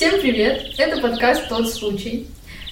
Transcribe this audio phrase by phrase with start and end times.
[0.00, 0.62] Всем привет!
[0.78, 2.26] Это подкаст «Тот случай».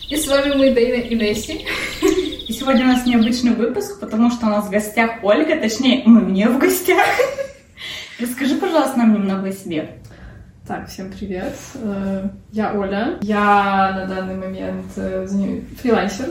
[0.09, 1.67] И с вами мы, Дэйна и Несси.
[2.01, 6.25] И сегодня у нас необычный выпуск, потому что у нас в гостях Ольга, точнее, мы
[6.25, 7.05] у нее в гостях.
[8.19, 9.99] Расскажи, пожалуйста, нам немного о себе.
[10.67, 11.55] Так, всем привет.
[11.75, 13.19] Э, Я Оля.
[13.21, 15.27] Я на данный момент э,
[15.83, 16.31] фрилансер,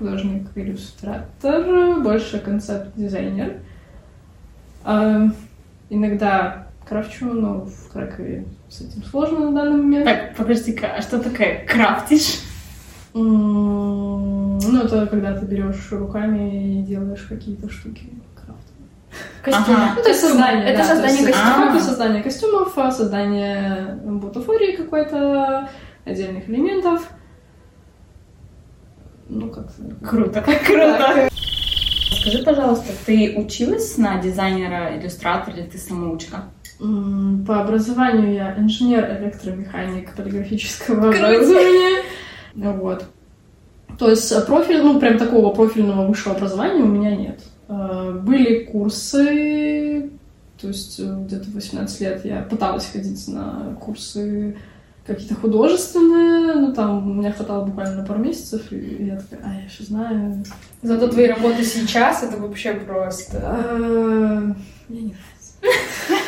[0.00, 3.60] художник, иллюстратор, больше концепт-дизайнер.
[4.84, 5.28] Э,
[5.90, 10.04] Иногда крафчу, но в Кракове с этим сложно на данный момент.
[10.04, 12.40] Так, подожди-ка, а что такое крафтишь?
[13.14, 18.88] Ну, это когда ты берешь руками и делаешь какие-то штуки крафтовые.
[19.42, 19.76] Костюм.
[19.76, 19.92] Ага.
[19.96, 21.74] Ну, то есть создание, Это да, создание то есть костюмов.
[21.74, 25.68] Это создание костюмов, а создание бутафории какой-то,
[26.04, 27.08] отдельных элементов.
[29.28, 29.66] Ну, как
[30.06, 31.28] Круто, как круто.
[32.20, 36.44] Скажи, пожалуйста, ты училась на дизайнера, иллюстратора или ты самоучка?
[36.78, 41.26] По образованию я инженер-электромеханик полиграфического Круто.
[41.28, 42.02] образования.
[42.54, 43.04] Вот.
[43.98, 47.40] То есть э, профиль, ну, прям такого профильного высшего образования у меня нет.
[47.68, 50.10] Э, Были курсы,
[50.60, 54.56] то есть э, где-то в 18 лет я пыталась ходить на курсы
[55.06, 59.54] какие-то художественные, ну, там у меня хватало буквально на пару месяцев, и я такая, а,
[59.54, 60.42] я еще знаю.
[60.82, 64.56] Зато твои работы сейчас это вообще просто.
[64.88, 65.14] Мне не
[65.64, 66.16] Отлично,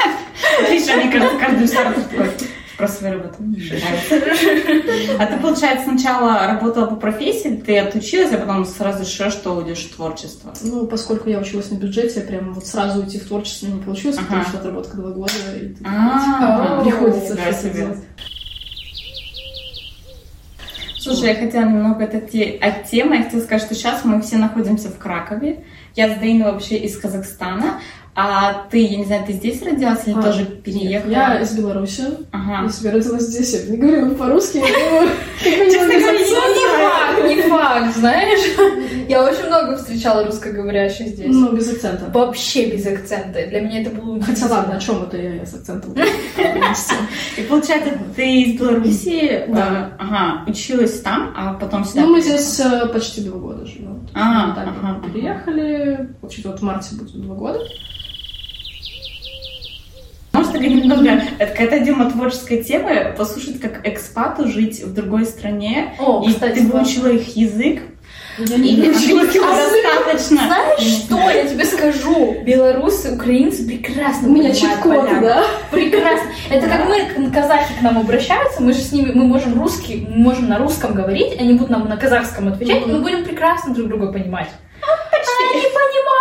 [0.95, 2.31] мне кажется, каждый иллюстратор такой
[2.77, 3.23] про свою.
[5.19, 9.84] А ты, получается, сначала работала по профессии, ты отучилась, а потом сразу решила, что уйдешь
[9.84, 10.53] в творчество.
[10.62, 14.45] Ну, поскольку я училась на бюджете, прям вот сразу уйти в творчество не получилось, потому
[14.45, 17.98] что отработка два года, и А, приходится что-то делать.
[20.98, 23.17] Слушай, я хотела немного отойти от темы.
[23.17, 25.65] Я хотела сказать, что сейчас мы все находимся в Кракове.
[25.95, 27.81] Я с Дейной вообще из Казахстана.
[28.19, 31.11] А ты, я не знаю, ты здесь родилась или А, тоже Нет, переехала?
[31.11, 32.05] Я из Беларуси.
[32.33, 32.67] Ага.
[32.81, 34.62] Я родилась здесь, я не говорила по-русски, я
[35.03, 35.11] бы
[35.45, 38.56] Честно не говоря, не факт, не факт, знаешь?
[39.09, 41.28] Я очень много встречала русскоговорящих здесь.
[41.28, 42.10] Ну, без акцента.
[42.12, 43.47] Вообще без акцента.
[43.47, 45.94] Для меня это было Хотя ладно, о чем это я с акцентом?
[47.37, 52.00] И получается, ты из Беларуси, э, ага, училась там, а потом сюда.
[52.00, 54.09] Ну, мы здесь э, почти два года живем.
[54.15, 56.09] А, ага, вот переехали.
[56.22, 57.60] Вообще-то вот в марте будет два года.
[60.36, 65.94] Может, так немного, это какая-то тема творческой темы, послушать, как экспату жить в другой стране.
[65.98, 67.82] О, и кстати, ты выучила их язык,
[68.38, 70.47] Я не английского А достаточно.
[70.47, 71.30] Знаешь что?
[71.30, 72.42] Я тебе скажу.
[72.42, 75.44] Белорусы, украинцы прекрасно У меня чит-код, да?
[75.70, 76.28] Прекрасно.
[76.50, 80.16] Это как мы, казахи к нам обращаются, мы же с ними, мы можем русский, мы
[80.16, 83.88] можем на русском говорить, они будут нам на казахском отвечать, и мы будем прекрасно друг
[83.88, 84.48] друга понимать.
[85.53, 86.16] Они понимают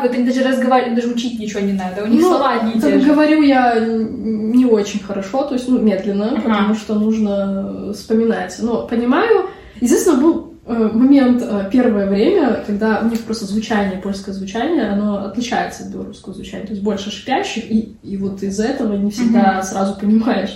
[0.00, 2.72] так вот, они даже разговаривают, даже учить ничего не надо, у них Ну, слова одни
[2.72, 3.06] и те Как же.
[3.08, 6.40] говорю я не очень хорошо, то есть, ну, медленно, Ага.
[6.42, 8.56] потому что нужно вспоминать.
[8.62, 9.46] Но понимаю,
[9.80, 15.24] естественно, был э, момент э, первое время, когда у них просто звучание, польское звучание, оно
[15.26, 19.62] отличается от белорусского звучания, то есть больше шипящих, и, и вот из-за этого не всегда
[19.62, 20.50] сразу понимаешь.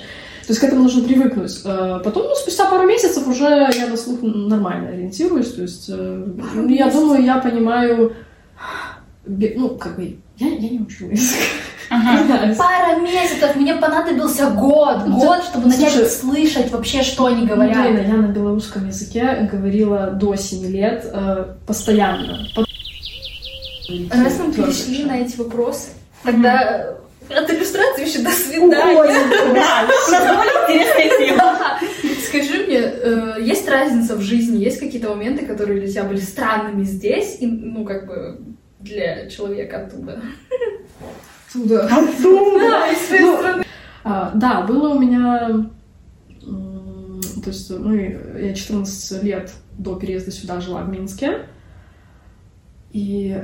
[0.46, 1.60] То есть к этому нужно привыкнуть.
[1.64, 6.68] Э, Потом, ну, спустя пару месяцев уже я на слух нормально ориентируюсь, то есть, ну,
[6.68, 8.12] я думаю, я понимаю,
[9.24, 11.36] ну, как бы, я, я не учу язык.
[11.90, 12.54] Ага.
[12.58, 17.48] Пара месяцев, мне понадобился год, Ну, год, чтобы начать слушай, слышать вообще, что они Ну,
[17.54, 17.76] говорят.
[17.86, 22.46] Лена, я на белорусском языке говорила до 7 лет э, постоянно.
[22.56, 22.64] По-
[24.10, 25.88] Раз мы перешли на эти вопросы,
[26.22, 26.94] тогда
[27.28, 28.70] от иллюстрации еще до свидания.
[28.70, 28.90] Да,
[29.48, 31.58] у нас довольно интересная тема.
[32.26, 36.84] Скажи мне, э, есть разница в жизни, есть какие-то моменты, которые для тебя были странными
[36.84, 38.38] здесь, и, ну, как бы,
[38.82, 40.20] для человека оттуда?
[41.48, 41.88] Оттуда.
[41.90, 43.64] Да, из своей Ну, страны.
[44.04, 45.66] А, да, было у меня...
[46.40, 51.46] То есть, ну, я 14 лет до переезда сюда жила в Минске.
[52.92, 53.42] И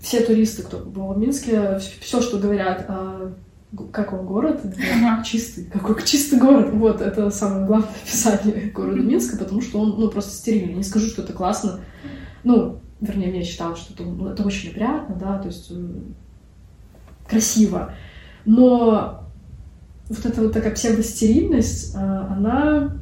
[0.00, 3.32] все туристы, кто был в Минске, все, что говорят о
[3.72, 4.60] г- как он город,
[4.92, 5.22] Ага.
[5.24, 6.70] чистый, какой чистый город.
[6.72, 10.74] Вот, это самое главное описание города Минска, потому что он, ну, просто стерильный.
[10.74, 11.80] Не скажу, что это классно.
[12.44, 16.14] Ну, вернее, я считала, что это, ну, это очень приятно, да, то есть м,
[17.28, 17.92] красиво.
[18.44, 19.20] Но
[20.08, 22.92] вот эта вот такая псевдостерильность, а, она,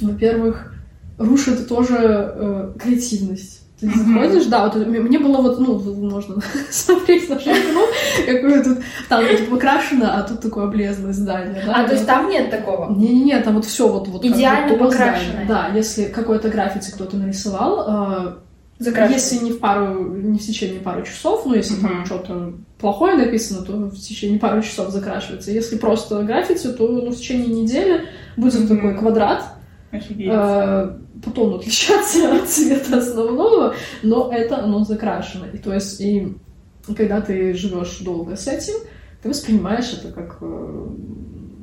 [0.00, 0.74] во-первых,
[1.18, 3.60] рушит тоже э, креативность.
[3.80, 3.98] Ты Мгм.
[4.14, 6.36] заходишь, да, вот мне было вот, ну, можно
[6.70, 7.86] смотреть на окно,
[8.26, 8.78] какое тут
[9.08, 11.82] там вот покрашено, а тут такое облезлое здание, да.
[11.84, 12.94] А, то есть там нет такого?
[12.94, 15.44] Не-не-не, там вот все вот, вот Идеально здания.
[15.48, 18.34] Да, если какое-то граффити кто-то нарисовал, э,
[18.78, 19.22] Закрашивать.
[19.22, 22.06] Если не в пару, не в течение пару часов, ну, если там Мгм.
[22.06, 25.52] что-то плохое написано, то в течение пару часов закрашивается.
[25.52, 28.02] Если просто граффити, то ну, в течение недели
[28.36, 28.76] будет Мгм.
[28.76, 29.44] такой квадрат,
[29.92, 30.28] Офигеть.
[30.28, 35.46] э, потом отличаться от цвета основного, но это оно закрашено.
[35.52, 36.36] И то есть, и
[36.96, 38.74] когда ты живешь долго с этим,
[39.22, 40.86] ты воспринимаешь это как, э,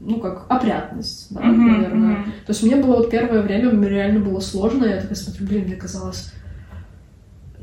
[0.04, 2.16] ну, как опрятность, да, Мгм, наверное.
[2.20, 2.24] мгм.
[2.46, 5.66] То есть мне было вот первое время, мне реально было сложно, я такая смотрю, блин,
[5.66, 6.32] мне казалось,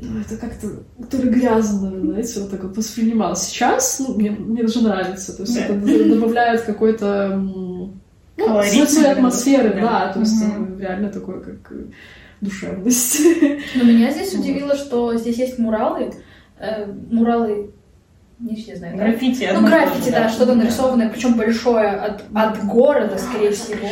[0.01, 0.67] ну, это как-то
[1.09, 3.35] то ли грязно, знаете, вот так вот воспринимал.
[3.35, 5.65] Сейчас, ну, мне, мне даже нравится, то есть Да.
[5.65, 9.81] это добавляет какой-то ну, своей атмосферы, да.
[9.81, 11.85] да, то есть э, реально такой, как э,
[12.39, 13.19] душевность.
[13.75, 16.13] Но меня здесь удивило, что здесь есть муралы.
[16.57, 17.71] Э, муралы,
[18.39, 19.03] не все знают, да?
[19.03, 19.49] Граффити.
[19.53, 23.87] Ну, граффити, же, да, что-то нарисованное, причем большое от, от города, скорее всего.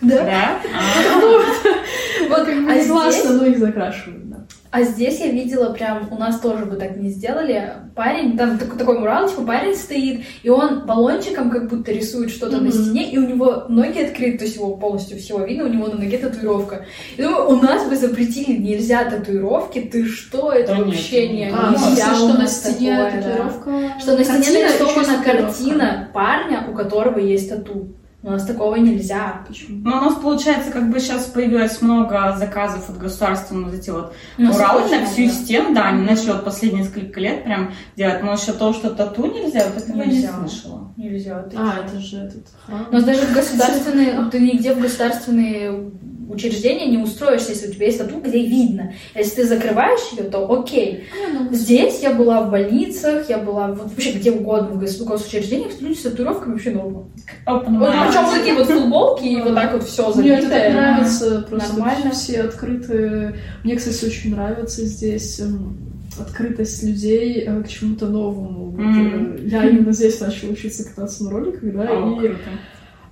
[0.00, 0.24] Да.
[0.24, 0.60] Да?
[2.26, 4.36] А, Вот, а здесь, классно, но их закрашивают, да.
[4.70, 7.72] а здесь я видела прям, у нас тоже бы так не сделали.
[7.94, 12.58] Парень, там такой, такой мурал, типа парень стоит, и он баллончиком как будто рисует что-то
[12.58, 12.72] на Мгм.
[12.72, 15.96] стене, и у него ноги открыты, то есть его полностью всего видно, у него на
[15.96, 16.84] ноге татуировка.
[17.16, 21.44] И думаю, у нас бы запретили, нельзя татуировки, ты что, это Да нет, вообще не
[21.52, 23.28] А, нельзя что на нас стене такое, да.
[23.28, 24.00] татуировка?
[24.00, 27.88] Что на стене нарисована картина парня, у которого есть тату.
[28.20, 29.44] У нас такого нельзя.
[29.46, 29.80] Почему?
[29.88, 33.90] Ну, у нас, получается, как бы сейчас появилось много заказов от государства на вот эти
[33.90, 35.34] вот У нас муралы очень на всю много.
[35.34, 39.26] стену, да, они начали вот последние несколько лет прям делать, но еще то, что тату
[39.26, 40.32] нельзя, вот этого я не Нельзя.
[40.36, 40.92] слышала.
[40.96, 41.42] Нельзя.
[41.42, 41.82] ты А, чё?
[41.84, 42.86] это же этот храм.
[42.90, 45.90] У нас даже в государственные, ты нигде в государственные
[46.28, 48.92] учреждения не устроишься, если у тебя есть тату, где видно.
[49.14, 51.04] Если ты закрываешь ее, то окей.
[51.12, 55.02] А, ну, Здесь я была в больницах, я была вот вообще где угодно в гос-
[55.04, 57.08] госучреждениях, люди с татуировками вообще норма.
[57.44, 60.72] Опа, Вот, причем такие вот футболки и вот так вот все Мне это забитое.
[60.72, 62.10] нравится, просто Нормально.
[62.12, 63.34] все открытые.
[63.64, 65.78] Мне, кстати, очень нравится здесь эм,
[66.20, 68.70] открытость людей э, к чему-то новому.
[68.70, 72.38] Вот, э, Я именно здесь начала учиться кататься на роликах, да, О, и круто.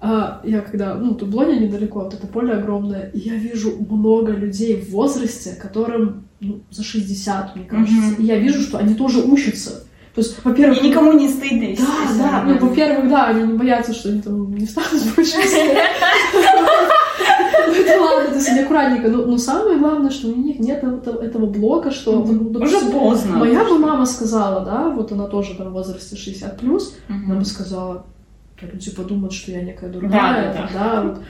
[0.01, 4.33] А, я когда, ну, тут Блоня недалеко, вот это поле огромное, и я вижу много
[4.33, 8.15] людей в возрасте, которым ну, за 60, мне кажется, Мгм.
[8.23, 9.85] и я вижу, что они тоже учатся.
[10.15, 12.19] То есть, во-первых, И никому не стыдно, да, естественно.
[12.19, 15.37] да, ну, во-первых, да, они не боятся, что они там не станут больше.
[17.69, 19.09] Ну, это ладно, то есть они аккуратненько.
[19.09, 22.25] Но, но самое главное, что у них нет этого, этого блока, что...
[22.25, 23.37] ну, Уже поздно.
[23.39, 27.31] Моя бы мама сказала, да, вот она тоже там в возрасте 60 плюс, Мгм.
[27.31, 28.07] она бы сказала,
[28.61, 31.23] «Да люди подумают, что я некая Да, дурная, да, да, вот.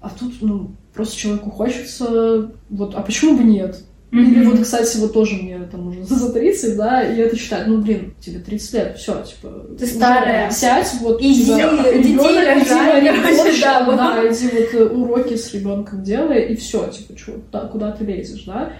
[0.00, 3.84] А тут, ну, просто человеку хочется, вот, а почему бы нет?
[4.10, 4.32] Мгм.
[4.32, 7.80] Или вот, кстати, вот тоже мне там уже за 30, да, и это считает, ну,
[7.80, 9.66] блин, тебе 30 лет, все, типа...
[9.78, 10.50] Ты старая.
[10.50, 13.96] Сядь, вот, Иди, у тебя детей рожай, иди короче, да, вот.
[13.96, 18.04] да, иди вот э, уроки с ребенком делай, и все, типа, чё, куда, куда ты
[18.04, 18.72] лезешь, да?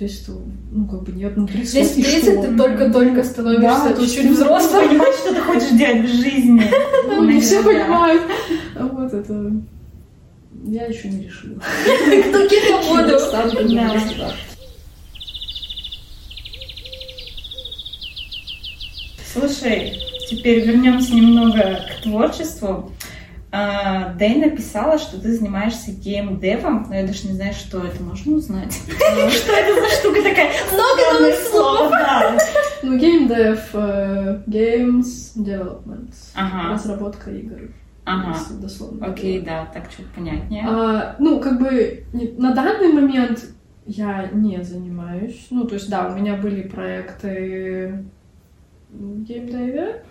[0.00, 0.32] Здесь, то,
[0.72, 2.42] ну, как бы нет, ну, 30 Здесь лет, и 30 что?
[2.42, 4.88] ты только-только становишься Да, то есть чуть ты взрослым.
[4.88, 6.62] Понимаешь, что ты хочешь делать в жизни.
[7.06, 8.22] Ну, не все понимают.
[8.78, 9.52] Вот это...
[10.64, 11.56] Я еще не решила.
[12.28, 12.48] Кто
[13.50, 14.32] бы, да.
[19.30, 20.00] Слушай,
[20.30, 22.90] теперь вернемся немного к творчеству.
[23.52, 28.00] А, Дэй написала, что ты занимаешься геймдевом, но я даже не знаю, что это.
[28.02, 28.72] Можно узнать?
[28.94, 30.50] Что это за штука такая?
[30.72, 31.92] Много новых слов.
[32.82, 36.14] Ну, геймдев, э, games development,
[36.72, 37.70] разработка игр,
[38.06, 38.34] ага.
[38.58, 39.06] дословно.
[39.06, 40.64] Окей, да, так чуть понятнее.
[40.66, 42.04] А, ну, как бы
[42.38, 43.44] на данный момент
[43.84, 45.48] я не занимаюсь.
[45.50, 48.02] Ну, то есть, да, у меня были проекты
[48.88, 50.02] в геймдеве.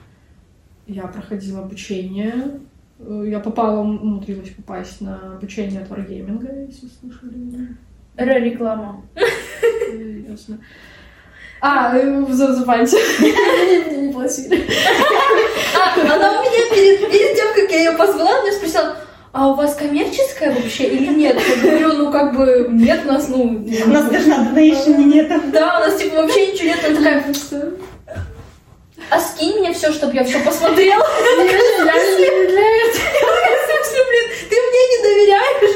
[0.86, 2.60] Я проходила обучение.
[3.00, 7.76] Э, Я попала, умудрилась попасть на обучение от Wargaming, если слышали.
[8.18, 9.02] Реклама.
[9.16, 10.60] Э, Ясно.
[11.62, 12.98] А, э, за- забаньте.
[13.20, 14.66] Мне не платили.
[15.76, 18.98] А, она у меня перед, перед тем, как я ее позвала, она спросила,
[19.32, 21.38] а у вас коммерческая вообще или нет?
[21.64, 23.44] Я говорю, ну как бы нет, у нас, ну...
[23.86, 25.32] У нас даже на донейшене нет.
[25.52, 26.80] Да, у нас типа вообще ничего нет.
[26.86, 27.24] Она такая,
[29.10, 31.04] а скинь мне все, чтобы я все посмотрела.
[31.80, 31.94] Я
[33.66, 35.76] смысле, блин, ты мне не доверяешь?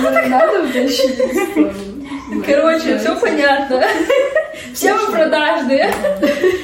[0.00, 1.18] Ну, Надо уточнить.
[2.46, 3.82] Короче, все понятно.
[4.74, 5.90] Все вы продажные.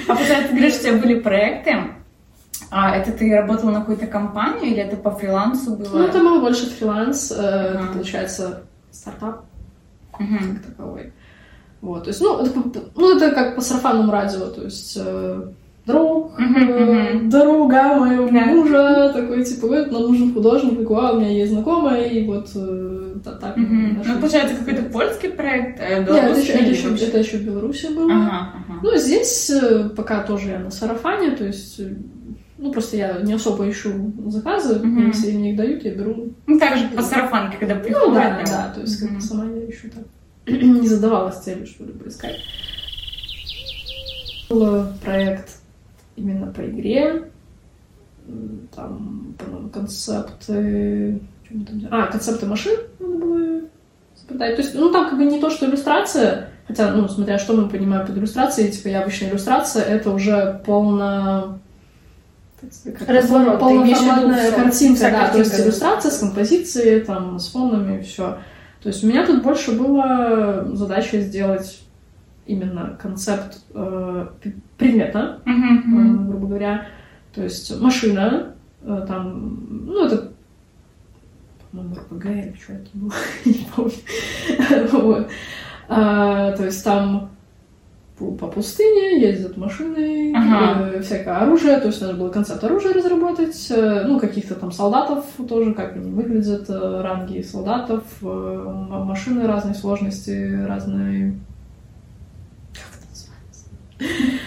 [0.07, 1.77] А получается, ты говоришь, у тебя были проекты.
[2.71, 5.99] А это ты работала на какую-то компанию или это по фрилансу было?
[5.99, 9.45] Ну, это был больше фриланс, это, получается, стартап
[10.13, 11.13] как таковой.
[11.85, 12.51] Вот, то есть, ну, это,
[12.97, 15.43] ну, это как по сарафанному радио, то есть, э,
[15.87, 18.47] друг, э, дорога моего Да.
[18.47, 22.49] мужа, такой, типа, вот, нам нужен художник, такой, а, у меня есть знакомая, и вот
[22.57, 23.57] э, та- так.
[23.59, 27.87] Ну, получается, какой-то польский проект, э, Нет, это еще, это, еще, это еще в Беларуси
[27.95, 28.11] было.
[28.11, 28.81] Ага, ага.
[28.83, 31.93] Ну, здесь э, пока тоже я на сарафане, то есть, э,
[32.57, 33.91] ну, просто я не особо ищу
[34.29, 34.89] заказы, Мгм.
[35.03, 36.31] мне все мне их дают, я беру.
[36.47, 38.15] Ну, так же по сарафанке, когда Ну, приходят.
[38.15, 39.23] да, да, то есть, как бы Мгм.
[39.23, 40.05] сама я ищу так.
[40.47, 42.41] не задавалась целью что-либо искать.
[44.51, 45.59] Был проект
[46.17, 47.31] именно по игре,
[48.75, 51.21] там, по-моему, концепты...
[51.49, 51.89] там?
[51.91, 53.61] А, концепты машин надо было
[54.17, 54.57] испытать.
[54.57, 57.69] То есть, ну, там как бы не то, что иллюстрация, хотя, ну, смотря что мы
[57.69, 61.59] понимаем под иллюстрацией, типа, я обычно иллюстрация, это уже полно...
[63.07, 68.39] Разворот, полноформатная картинка, да, то есть иллюстрация с композицией, там, с фонами, все.
[68.85, 71.83] То есть у меня тут больше была задача сделать
[72.45, 74.27] именно концепт э,
[74.77, 76.87] предмета, Мгм, э, грубо говоря.
[77.35, 80.33] То есть машина, э, там, ну, это,
[81.71, 83.13] по-моему, РПГ или что это было,
[83.47, 83.95] не помню.
[84.93, 85.31] Вот.
[85.89, 87.31] А, То есть там
[88.33, 91.01] по по пустыне ездят машины, Ага.
[91.03, 95.75] всякое оружие, то есть надо было концепт оружия разработать, э, ну, каких-то там солдатов тоже,
[95.75, 98.27] как они выглядят, э, ранги солдатов, э,
[99.05, 101.39] машины разной сложности, разные...
[102.73, 104.39] Как это называется?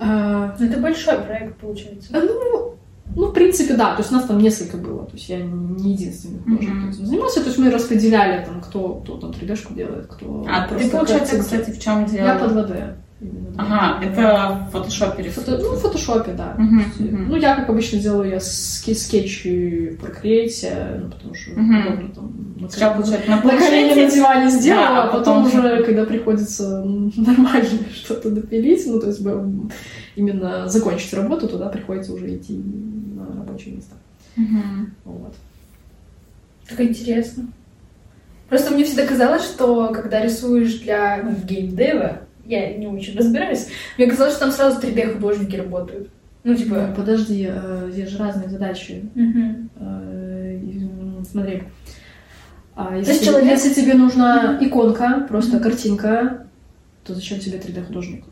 [0.00, 2.10] А, Ну, это большой проект, получается.
[2.12, 2.74] ну,
[3.16, 3.94] ну, в принципе, да.
[3.94, 5.04] То есть нас там несколько было.
[5.06, 6.90] То есть я не единственный художник Мгм.
[6.90, 7.40] этим занимался.
[7.40, 11.70] То есть мы распределяли там, кто, кто там 3D-шку делает, кто А ты, получается, кстати,
[11.70, 12.26] в чем дело?
[12.26, 12.94] Я под 2D.
[13.56, 16.56] Ага, это в фотошопе Фото- ну, в фотошопе, да.
[16.58, 17.28] Есть, мгм.
[17.30, 21.78] Ну, я, как обычно, делаю я ски- скетчи Procreate, ну, потому что Мгм.
[21.88, 24.14] удобно там на колени- получается, на на колени на планшете.
[24.16, 26.84] диване сделала, Да, а потом потом- уже, когда приходится
[27.16, 29.20] нормально что-то допилить, ну, то есть
[30.14, 32.54] именно закончить работу, туда приходится уже идти
[33.16, 33.94] на рабочее место.
[34.36, 34.94] Мгм.
[35.04, 35.34] Вот.
[36.68, 37.48] Так интересно.
[38.48, 44.06] Просто мне всегда казалось, что когда рисуешь для ну, геймдева, я не очень разбираюсь, мне
[44.08, 46.08] казалось, что там сразу 3D-художники работают.
[46.44, 46.86] Ну, типа...
[46.88, 49.04] Ну, подожди, э, есть же разные задачи.
[49.14, 49.20] Э,
[49.80, 51.62] м, Смотри.
[52.74, 56.46] А есть если, человек- если тебе нужна иконка, просто картинка,
[57.04, 58.24] то зачем тебе 3D-художник?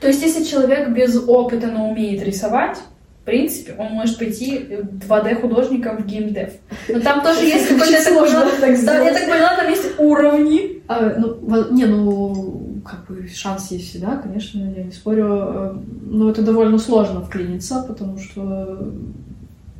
[0.00, 2.78] То есть, если человек без опыта, но умеет рисовать,
[3.22, 4.66] в принципе, он может пойти
[5.08, 6.50] 2D-художником в геймдев.
[6.88, 7.92] Но там тоже есть какой-то...
[7.92, 9.04] я так сложно поняла- так Да, сделать.
[9.04, 10.82] я так поняла, там есть уровни.
[10.88, 15.26] А, ну, не, ну, как бы шанс есть всегда, конечно, я не спорю.
[15.30, 15.74] э,
[16.10, 18.92] Но это довольно сложно вклиниться, потому что,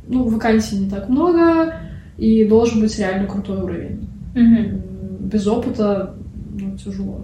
[0.09, 1.75] ну, вакансий не так много,
[2.19, 4.09] и должен быть реально крутой уровень.
[4.35, 4.83] М,
[5.21, 6.15] Без опыта,
[6.59, 7.23] ну, тяжело.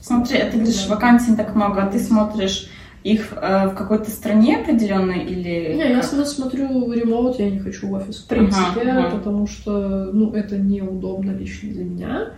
[0.00, 2.68] Смотри, а ты говоришь, вакансий не так много, а ты смотришь
[3.02, 5.74] их э, в какой-то стране определенной или...
[5.74, 9.16] Не, я всегда смотрю ремоут, я не хочу в офис, в принципе, Ага, ага.
[9.16, 12.28] потому что, ну, это неудобно лично для меня.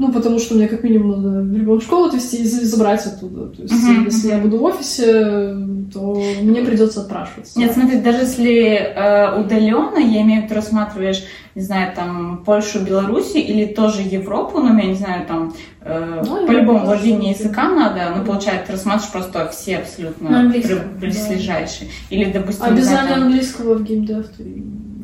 [0.00, 3.48] Ну, потому что мне как минимум надо ребенка в школу отвезти и за- забрать оттуда.
[3.48, 4.44] То есть, Мгм, если я мгм.
[4.44, 5.54] буду в офисе,
[5.92, 7.58] то мне придется отпрашиваться.
[7.58, 8.94] Нет, смотри, даже если
[9.42, 11.22] удаленно, я имею в виду, рассматриваешь,
[11.54, 15.52] не знаю, там, Польшу, Белоруссию или тоже Европу, ну, я не знаю, там,
[15.82, 20.50] э, Ну, по-любому владение языка надо, ну, получается, ты рассматриваешь просто все абсолютно
[20.98, 21.90] близлежащие.
[22.08, 24.62] Или, допустим, без знаю, там- английского в геймдев ты...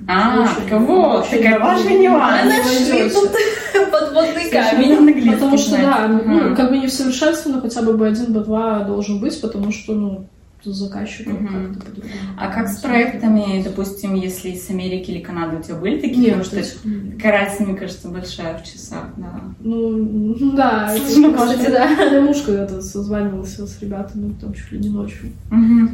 [0.09, 0.47] А,
[0.79, 1.59] вот, такая
[1.89, 2.45] не- нюанс.
[2.45, 3.31] Нашли тут
[3.91, 5.33] подводный камень.
[5.33, 9.19] Потому что, да, ну, как бы не в совершенстве, но хотя бы B1, B2 должен
[9.21, 10.27] быть, потому что, ну,
[10.65, 11.75] заказчиком Мгм.
[11.75, 12.15] как-то по-другому.
[12.37, 16.33] А как с проектами, допустим, если из Америки или Канады у тебя были такие?
[16.33, 19.43] Нет, Потому что разница, мне кажется, большая в часах, да.
[19.61, 20.93] Ну, да.
[20.97, 22.21] это- Сложно, кстати, да.
[22.21, 25.31] Муж когда-то созванивался с ребятами, там чуть ли не ночью.
[25.51, 25.89] Мгм,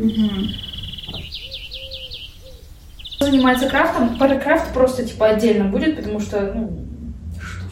[3.22, 3.32] мгм.
[3.32, 6.70] занимается крафтом, паракрафт просто типа отдельно будет, потому что, ну,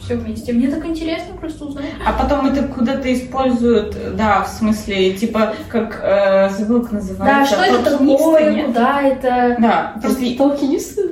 [0.03, 0.53] все вместе.
[0.53, 1.85] Мне так интересно просто узнать.
[2.05, 7.53] А потом это куда-то используют, да, в смысле, типа, как, э, забыл, как Да, называется.
[7.53, 9.55] что это такое, куда это...
[9.59, 11.11] Да, просто Толкинисты?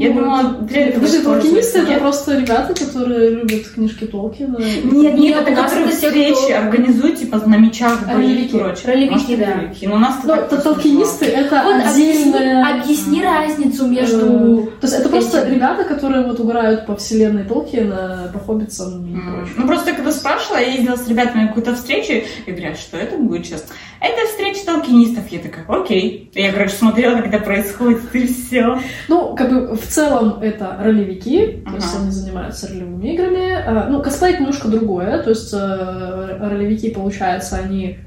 [0.00, 4.56] Я Ну, думала, для этого Подожди, используют, толкинисты это просто ребята, которые любят книжки Толкина.
[4.58, 8.58] Нет, Нет, это которые встречи кто- организуют, типа, на мечах, бои и Ролевики.
[8.58, 8.82] прочее.
[8.86, 9.54] Ролевики, да.
[9.54, 9.86] ролевики.
[9.86, 12.80] Но у нас Ну, то толкинисты это Вот объясни, отдельная...
[12.80, 14.72] объясни разницу э, между...
[14.80, 19.20] То есть это просто ребята, которые вот угорают по вселенной Толкина, по хоббитам и М.
[19.34, 19.54] прочему.
[19.58, 22.12] Ну, просто когда спрашивала, я ездила с ребятами на какую-то встречу,
[22.46, 23.66] и говорят, что это будет сейчас.
[24.00, 25.28] Это встреча толкинистов.
[25.28, 26.30] Я такая, окей.
[26.34, 28.78] Я, короче, смотрела, когда происходит, и все.
[29.08, 33.52] Ну, как бы в целом это ролевики, то есть они занимаются ролевыми играми.
[33.52, 37.98] А, Ну, косплей это немножко другое, то есть э, ролевики, получается, они...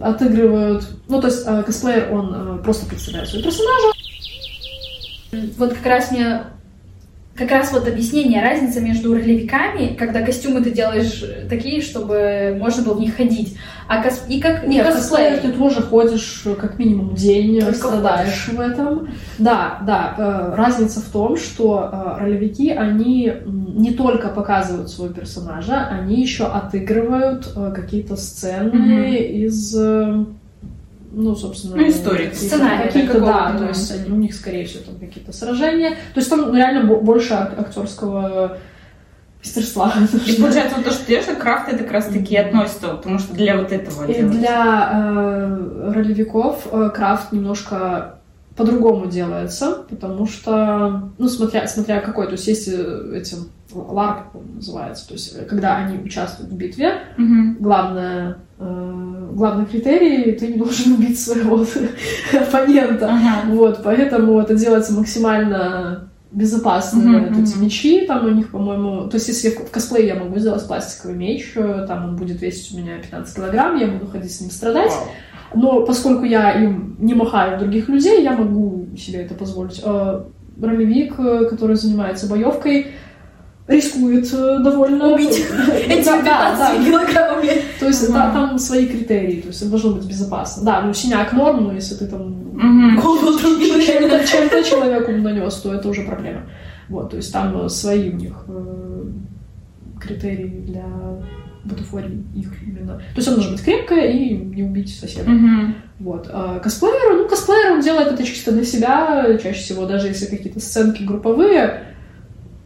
[0.00, 0.88] отыгрывают...
[1.08, 3.92] Ну, то есть э, косплеер, он э, просто представляет своего персонажа.
[5.56, 6.42] Вот как раз мне
[7.36, 12.94] как раз вот объяснение, разница между ролевиками, когда костюмы ты делаешь такие, чтобы можно было
[12.94, 13.56] в них ходить,
[13.88, 14.24] а кос...
[14.28, 15.38] и как Нет, и косплей.
[15.38, 19.08] ты тоже ходишь э, как минимум день, Только страдаешь в этом.
[19.38, 20.14] Да, да.
[20.18, 26.44] э, Разница в том, что э, ролевики, они не только показывают своего персонажа, они еще
[26.44, 29.04] отыгрывают э, какие-то сцены Мгм.
[29.14, 30.24] из э,
[31.12, 32.30] ну, собственно, Ну, истории.
[32.32, 35.90] Сценария какие-то, да, то есть они- у них, скорее всего, там какие-то сражения.
[36.14, 38.58] То есть там реально бо- больше ак- актерского
[39.42, 39.92] мастерства.
[40.26, 43.56] И получается, вот то, что делаешь, крафт, это как раз таки относится, потому что для
[43.56, 44.38] вот этого И делается.
[44.38, 48.16] для э, ролевиков э, крафт немножко
[48.56, 53.36] по-другому делается, потому что, ну, смотря, смотря какой, то есть есть э, эти
[53.74, 57.56] ларп по-моему, называется, то есть э, когда они участвуют в битве, Мгм.
[57.60, 61.64] главное, э, главный критерий, ты не должен убить своего
[62.32, 63.06] оппонента.
[63.06, 63.42] Ага.
[63.48, 67.20] Вот, поэтому это делается максимально безопасно.
[67.20, 67.64] Вот эти мгм.
[67.64, 69.08] мечи там у них, по-моему...
[69.08, 72.40] То есть если в в косплее я могу сделать пластиковый меч, э, там он будет
[72.40, 74.92] весить у меня 15 килограмм, я буду ходить с ним страдать.
[74.92, 75.08] Вау.
[75.52, 79.80] Но поскольку я им не махаю других людей, я могу себе это позволить.
[79.84, 80.22] Э,
[80.62, 82.88] Ролевик, который занимается боевкой,
[83.70, 85.14] рискует э, довольно...
[85.14, 85.30] Убить
[85.88, 86.76] Эти Да, да, да.
[86.76, 87.50] 15 килограммами.
[87.78, 90.64] То есть там свои критерии, то есть это должно быть безопасно.
[90.64, 96.42] Да, ну синяк норм, но если ты там чем-то, человеку нанес, то это уже проблема.
[96.88, 99.04] Вот, то есть там э, свои у них э,
[100.00, 100.84] критерии для
[101.64, 102.96] бутафории их именно.
[102.96, 105.30] То есть он должен быть крепкое и не убить соседа.
[105.30, 105.76] Мгм.
[106.00, 106.28] Вот.
[106.32, 110.58] А косплеер, ну, косплеер он делает это чисто для себя, чаще всего, даже если какие-то
[110.58, 111.89] сценки групповые,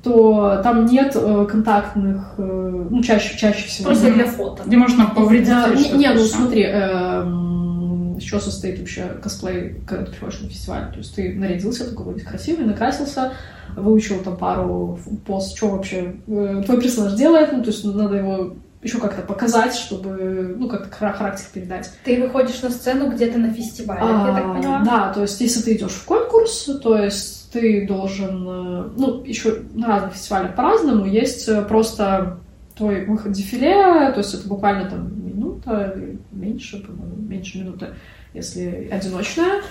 [0.04, 3.88] то там нет э, контактных, э, ну, чаще, чаще всего.
[3.88, 4.62] Просто для фото.
[4.66, 10.12] Где можно повредить Да, не, ну смотри, эм, из чего состоит вообще косплей, когда ты
[10.12, 10.90] приходишь на фестиваль?
[10.92, 13.32] То есть ты нарядился такой весь красивый, накрасился,
[13.76, 18.54] выучил там пару поз, что вообще э, твой персонаж делает, ну, то есть надо его
[18.82, 21.90] еще как-то показать, чтобы, ну, как-то хара- характер передать.
[22.04, 24.82] Ты выходишь на сцену где-то на фестивале, я так А, поняла.
[24.84, 29.62] Да, то есть если ты идешь в конкурс, то есть ты должен, э, ну, еще
[29.74, 32.38] на разных фестивалях по-разному, есть э, просто
[32.74, 35.96] твой выход дефиле, то есть это буквально там минута,
[36.32, 37.90] меньше, по-моему, меньше минуты,
[38.34, 39.62] если одиночная.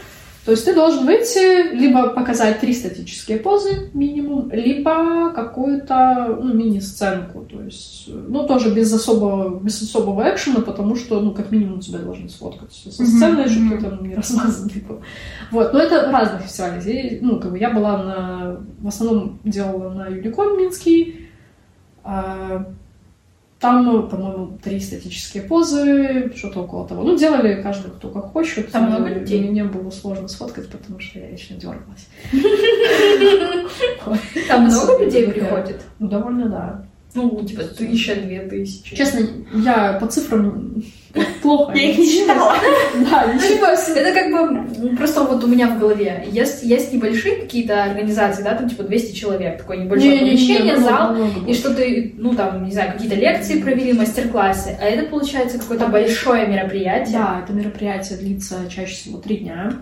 [0.45, 7.45] То есть ты должен выйти, либо показать три статические позы минимум, либо какую-то ну, мини-сценку.
[7.45, 11.99] То есть, ну, тоже без особого, без особого экшена, потому что, ну, как минимум тебя
[11.99, 14.99] должны сфоткать со Мгм, сценой, чтобы ты там не размазанный был.
[15.51, 16.81] Вот, но это разных фестивалей.
[16.81, 18.57] Здесь, ну, как бы я была на...
[18.79, 21.29] В основном делала на Юникон Минский.
[22.03, 22.65] а,
[23.63, 27.03] Там, ну, по-моему, три статические позы, что-то около того.
[27.03, 28.69] Ну, делали каждый, кто как хочет.
[28.73, 29.49] Там много людей?
[29.49, 32.09] Мне было сложно сфоткать, потому что я еще дергалась.
[34.49, 35.81] Там много людей приходит?
[35.97, 36.85] Ну, довольно, да.
[37.15, 38.95] Ну, типа, тысяча, две тысячи.
[38.95, 40.83] Честно, я по цифрам
[41.41, 41.73] плохо.
[41.75, 42.55] Я их не читала.
[43.11, 46.27] Да, не Ну, типа, это как бы просто вот у меня в голове.
[46.31, 51.15] Есть, есть небольшие какие-то организации, да, там типа 200 человек, такое небольшое помещение, зал,
[51.47, 55.87] и что ты, ну там, не знаю, какие-то лекции провели, мастер-классы, а это получается какое-то
[55.87, 57.17] большое мероприятие.
[57.17, 59.73] Да, это мероприятие длится чаще всего три дня.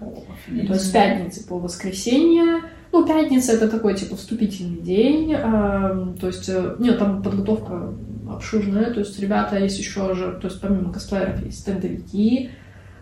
[0.47, 2.61] То есть с пятницы по воскресенье.
[2.91, 5.33] Ну, пятница это такой, типа, вступительный день.
[5.33, 7.93] эм, То есть, э, нет, там подготовка
[8.29, 8.91] обширная.
[8.93, 12.49] То есть, ребята есть еще же, то есть, помимо косплееров есть стендовики,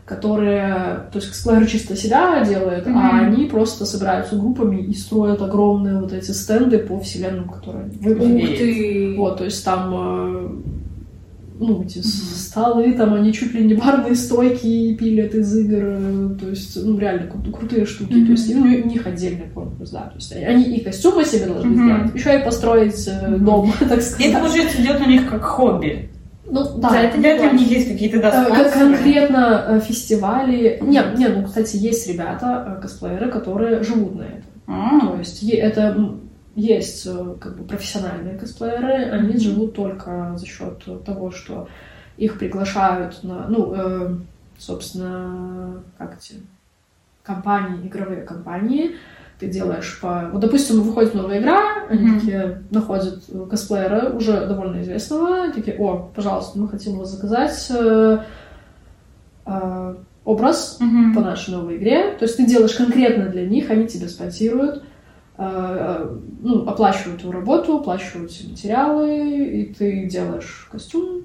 [0.06, 3.20] которые, то есть, косплееры чисто себя делают, а Мгм.
[3.34, 8.44] они просто собираются группами и строят огромные вот эти стенды по вселенным, которые они выбрали.
[8.44, 9.16] Ух ты!
[9.18, 10.50] Вот, то есть там, э,
[11.60, 16.82] ну, эти столы, там они чуть ли не барные стойки пилят из игр, то есть,
[16.84, 18.26] ну, реально кру- крутые штуки, Мгм.
[18.28, 21.70] то есть и у них- отдельный конкурс, да, то есть они и костюмы себе должны
[21.72, 21.84] Мгм.
[21.86, 23.46] сделать, еще и построить Мгм.
[23.46, 24.34] дом, так И это сказать.
[24.34, 26.10] получается идет у них как хобби.
[26.52, 26.90] Ну, да.
[26.90, 28.72] За это не Вряд ли у них есть какие-то да, Э, спонсоры.
[28.96, 30.80] Конкретно э, фестивали...
[30.82, 34.44] Нет, нет, ну, кстати, есть ребята, косплееры, которые живут на этом.
[34.66, 36.16] А, То есть это
[36.60, 41.68] есть э, как бы профессиональные косплееры, они живут только за счет того, что
[42.18, 44.16] их приглашают на, ну, э,
[44.58, 46.36] собственно, как эти
[47.24, 48.96] компании, игровые компании.
[49.40, 50.30] Ты делаешь по...
[50.34, 52.20] Вот, допустим, выходит новая игра, они Мгм.
[52.20, 58.20] такие находят э, косплеера, уже довольно известного, такие, о, пожалуйста, мы хотим вас заказать э,
[59.46, 59.96] э,
[60.26, 61.16] образ мгм.
[61.16, 62.16] по нашей новой игре.
[62.20, 64.84] То есть ты делаешь конкретно для них, они тебя спонсируют,
[65.40, 71.24] ну, оплачивают твою работу, оплачивают все материалы, и ты делаешь костюм,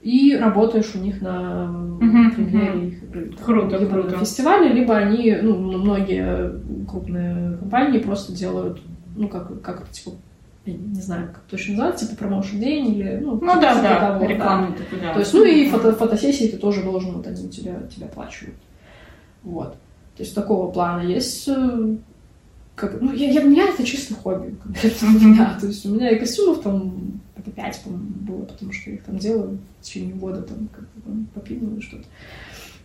[0.00, 3.32] и работаешь у них на Мгм, премьере их игры.
[3.44, 4.10] Круто, либо круто.
[4.12, 8.80] на фестивале, либо они, ну, многие крупные компании просто делают,
[9.16, 10.16] ну, как, как типа,
[10.64, 14.00] я не знаю, как точно называется, типа промоушен день или, ну, Ну да, типа да,
[14.12, 14.26] того, да.
[14.26, 15.12] рекламу такую, да.
[15.14, 18.56] То есть, ну и фото, фотосессии ты тоже должен, вот они тебя, тебя оплачивают.
[19.42, 19.72] Вот.
[20.16, 21.48] То есть такого плана есть.
[22.82, 24.56] Как, ну, я, я, у меня это чисто хобби.
[24.60, 25.56] конкретно у меня.
[25.60, 29.04] То есть у меня и костюмов там это пять, по-моему, было, потому что я их
[29.04, 30.84] там делаю в течение года, там, как
[31.32, 32.08] попиливаю что-то.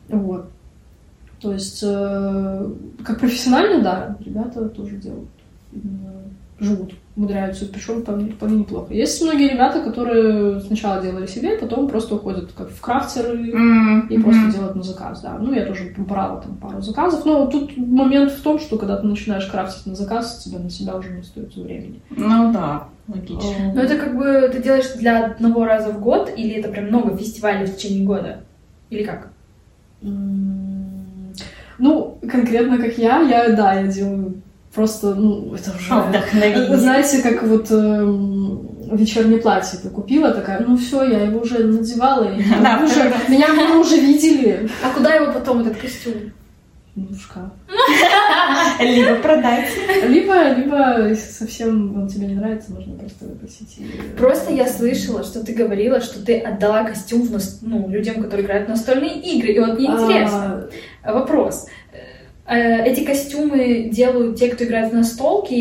[0.09, 0.51] Вот.
[1.39, 2.71] То есть, э,
[3.03, 5.29] как профессионально, да, ребята тоже делают.
[5.73, 6.25] Именно
[6.59, 8.93] живут, умудряются, причем вполне, вполне неплохо.
[8.93, 14.17] Есть многие ребята, которые сначала делали себе, потом просто уходят как в крафтеры, М, и
[14.17, 15.37] просто делать на заказ, да.
[15.39, 17.25] Ну, я тоже брала там пару заказов.
[17.25, 20.95] Но тут момент в том, что когда ты начинаешь крафтить на заказ, тебе на себя
[20.95, 22.01] уже не остается времени.
[22.09, 23.71] Ну да, логично.
[23.75, 27.15] Но это как бы ты делаешь для одного раза в год, или это прям много
[27.15, 28.43] фестивалей в течение года?
[28.89, 29.31] Или как?
[30.01, 31.33] М,
[31.79, 34.41] Ну, конкретно как я, я, да, я делаю
[34.77, 35.93] просто, ну, это уже...
[36.07, 36.77] Вдохновение.
[36.77, 42.25] Знаете, как вот эм, вечернее платье ты купила, такая, ну все, я его уже надевала,
[42.31, 43.15] и Да, уже, да.
[43.27, 44.69] меня, меня уже видели.
[44.83, 46.13] А куда его потом, этот костюм?
[46.95, 47.49] Ну, в шкаф.
[48.79, 49.67] Либо продать.
[50.07, 53.77] Либо, либо, если совсем он тебе не нравится, можно просто выбросить.
[53.77, 58.15] и- Просто я слышала, что ты говорила, что ты отдала костюм в нас- ну, людям,
[58.23, 59.49] которые играют в настольные игры.
[59.53, 60.67] И вот мне интересно.
[61.03, 61.67] А, Вопрос.
[62.47, 65.53] Э, Эти костюмы делают те, кто играет в настолки,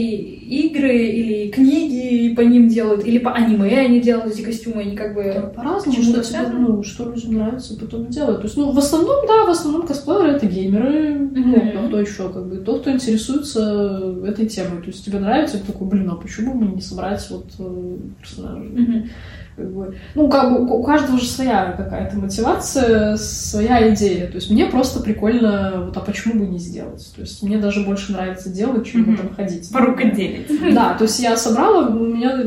[0.47, 4.97] игры или книги, и по ним делают, или по аниме они делают эти костюмы, они
[4.97, 5.53] как бы...
[5.55, 8.41] По-разному, Чему-то что, тебе, ну, что людям нравится, потом делают.
[8.41, 11.79] То есть, ну, в основном, да, в основном косплееры это геймеры, ну, Мгм.
[11.79, 14.81] а кто еще, как бы, тот, кто интересуется этой темой.
[14.83, 17.97] То есть, тебе нравится, ты такой, блин, а почему бы мне не собрать вот э,
[18.21, 18.61] персонажа?
[18.61, 19.11] Мгм.
[19.57, 24.27] Как бы, ну, как бы у каждого же своя какая-то мотивация, своя идея.
[24.29, 27.11] То есть мне просто прикольно, вот, а почему бы не сделать?
[27.15, 29.15] То есть мне даже больше нравится делать, чем Мгм.
[29.15, 29.71] этом ходить.
[30.45, 30.75] Порукоделить.
[30.75, 32.39] Да, то есть я собрала, у меня,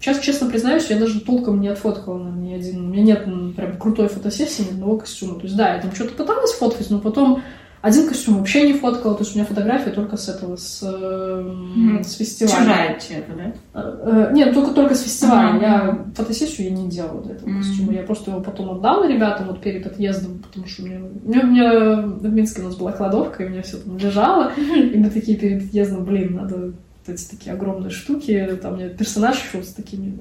[0.00, 3.52] сейчас честно признаюсь, я даже толком не отфоткала на ни один, у меня нет м,
[3.54, 5.34] прям крутой фотосессии ни одного костюма.
[5.36, 7.42] То есть да, я там что-то пыталась фоткать, но потом
[7.82, 12.02] один костюм вообще не фоткала, то есть у меня фотография только с этого, с, Мгм.
[12.02, 12.56] с фестиваля.
[12.56, 13.52] Чужая чья-то, да?
[13.74, 15.48] Э, э, Нет, только, только с фестиваля.
[15.48, 15.60] Ага.
[15.60, 17.58] Я фотосессию я не делала до этого Мгм.
[17.58, 17.92] костюма.
[17.92, 21.40] Я просто его потом отдала ребятам вот перед отъездом, потому что у меня, у меня,
[21.42, 24.52] у меня в Минске у нас была кладовка, и у меня все там лежало.
[24.56, 26.72] И мы такие перед отъездом, блин, надо
[27.06, 28.58] вот эти такие огромные штуки.
[28.62, 30.18] Там у меня персонаж еще с такими...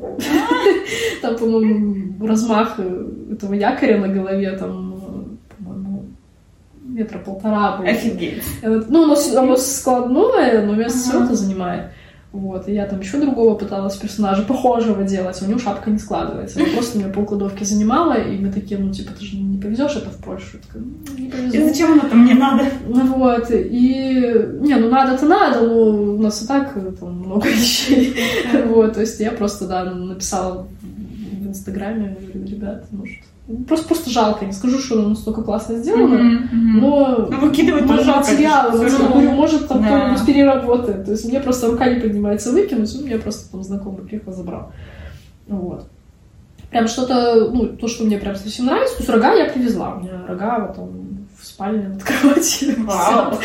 [1.21, 6.05] Там, по-моему, размах этого якоря на голове, там, по-моему,
[6.83, 7.85] метра полтора был.
[7.85, 8.43] Офигеть.
[8.61, 11.91] Ну, оно, оно складное, но место все это занимает.
[12.33, 15.99] Вот, и я там еще другого пыталась персонажа похожего делать, а у него шапка не
[15.99, 16.59] складывается.
[16.59, 20.09] Она просто меня полкладовки занимала, и мы такие, ну, типа, ты же не повезешь это
[20.09, 20.57] в Польшу.
[20.57, 21.67] Я такая, «Ну, не И повезу.
[21.69, 22.65] зачем оно-то мне надо?
[22.87, 24.47] Ну вот, и...
[24.61, 28.15] Не, ну надо-то надо, но у нас и так э, там много вещей.
[28.65, 33.17] Вот, то есть я просто, да, написала в Инстаграме, говорю, ребят, может...
[33.67, 36.79] Просто, просто жалко, не скажу, что оно настолько классно сделано, мгм.
[36.79, 38.31] но Ну, выкидывать тоже жалко.
[38.71, 39.87] ну, говорю, может, там Да.
[39.99, 41.05] кто-нибудь переработает.
[41.05, 44.71] То есть мне просто рука не поднимается выкинуть, у меня просто там знакомый приехал, забрал.
[45.47, 45.85] Вот.
[46.71, 49.95] Прям что-то, ну, то, что мне прям совсем нравится, то есть рога я привезла.
[49.95, 50.89] У меня рога вот там
[51.39, 53.37] в спальне над кроватью Вау.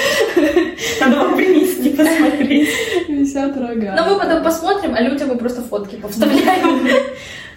[1.01, 2.69] Надо вам принести, посмотреть.
[3.09, 3.97] висят рога.
[3.97, 6.87] Но мы потом посмотрим, а людям мы просто фотки повставляем.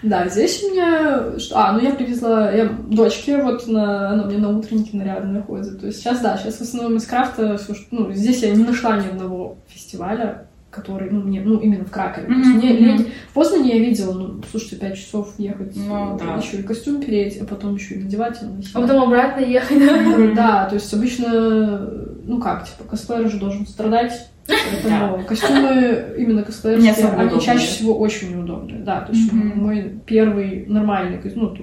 [0.02, 1.22] Да, здесь у меня...
[1.52, 2.50] А, ну я привезла...
[2.50, 4.10] Я дочке, вот на...
[4.10, 5.80] она меня на утреннике нарядная ходит.
[5.80, 8.64] То есть сейчас, да, сейчас в основном из крафта всё, что- Ну, здесь я не
[8.64, 12.26] нашла ни одного фестиваля, который, ну, мне, ну, именно в Кракове.
[12.26, 16.18] То есть Мгм, мне лень- В Познане я видела, ну, слушайте, пять часов ехать, Ну,
[16.18, 16.40] да.
[16.42, 18.70] еще и костюм переть, а потом еще и надевать и носить.
[18.74, 20.34] А потом обратно ехать.
[20.34, 21.90] Да, то есть обычно,
[22.24, 27.40] ну как, типа, косплеер же должен страдать, поэтому костюмы именно косплеерские, они удобные.
[27.40, 31.56] чаще всего очень неудобные, да, то есть мой первый нормальный, ну,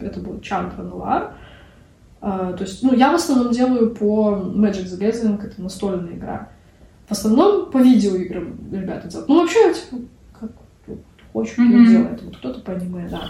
[0.00, 1.34] это был Чандра Нуар,
[2.24, 6.48] А, то есть, ну, я в основном делаю по Magic the Gathering, это настольная игра.
[7.08, 9.28] В основном по видеоиграм ребята делают.
[9.28, 10.02] Ну, вообще, типа,
[10.40, 10.50] как
[10.84, 11.84] кто Мгм.
[11.86, 12.22] делает.
[12.22, 13.22] Вот кто-то по аниме, да.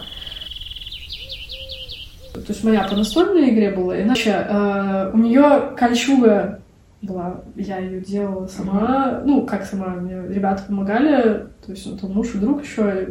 [2.33, 6.61] То есть моя по настольной игре была, иначе э, у нее кольчуга
[7.03, 12.33] была, я ее делала сама, ну, как сама, мне ребята помогали, то есть это муж
[12.35, 13.09] и друг еще,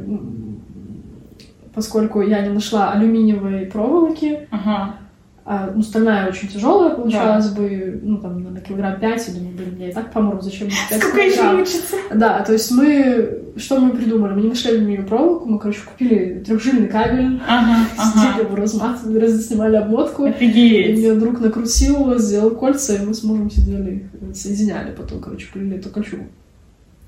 [1.74, 4.96] поскольку я не нашла алюминиевой проволоки, Ага.
[5.44, 9.76] А, ну, стальная очень тяжелая получалась бы, ну, там, на килограмм 5, я думаю, блин,
[9.76, 11.96] я и так помру, зачем мне 5 Сколько еще учиться?
[12.14, 14.34] Да, то есть мы, что мы придумали?
[14.34, 18.42] Мы не нашли алюминиевую проволоку, мы, короче, купили трехжильный кабель, Ага, сидели ага.
[18.42, 20.96] его разматывали, раз- снимали обмотку, и Офигеть.
[20.98, 25.88] мне друг накрутил, сделал кольца, и мы с мужем сидели, соединяли, потом, короче, плели эту
[25.88, 26.22] кольчугу.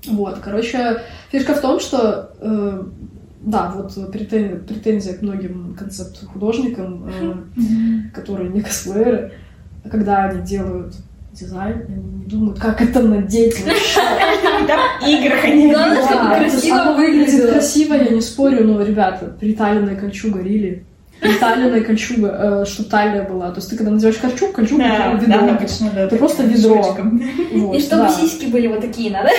[0.07, 0.97] Вот, короче,
[1.31, 2.83] фишка в том, что, э,
[3.45, 9.31] да, вот претен- претензия к многим концепт-художникам, э, которые не косплееры,
[9.83, 10.95] а когда они делают
[11.31, 13.99] дизайн, они не думают, как это надеть вообще.
[14.67, 20.85] Там играх они Да, красиво выглядит красиво, я не спорю, но, ребята, приталенная кольчуга рили.
[21.21, 23.49] Приталенная кольчуга, э, чтобы талия была.
[23.51, 25.55] То есть ты когда надеваешь кольчугу, кольчуга Да, это да, ведро.
[25.55, 26.01] обычно, да.
[26.01, 26.83] Это просто ведро.
[27.53, 28.09] Вот, И чтобы да.
[28.09, 29.29] сиськи были вот такие надо.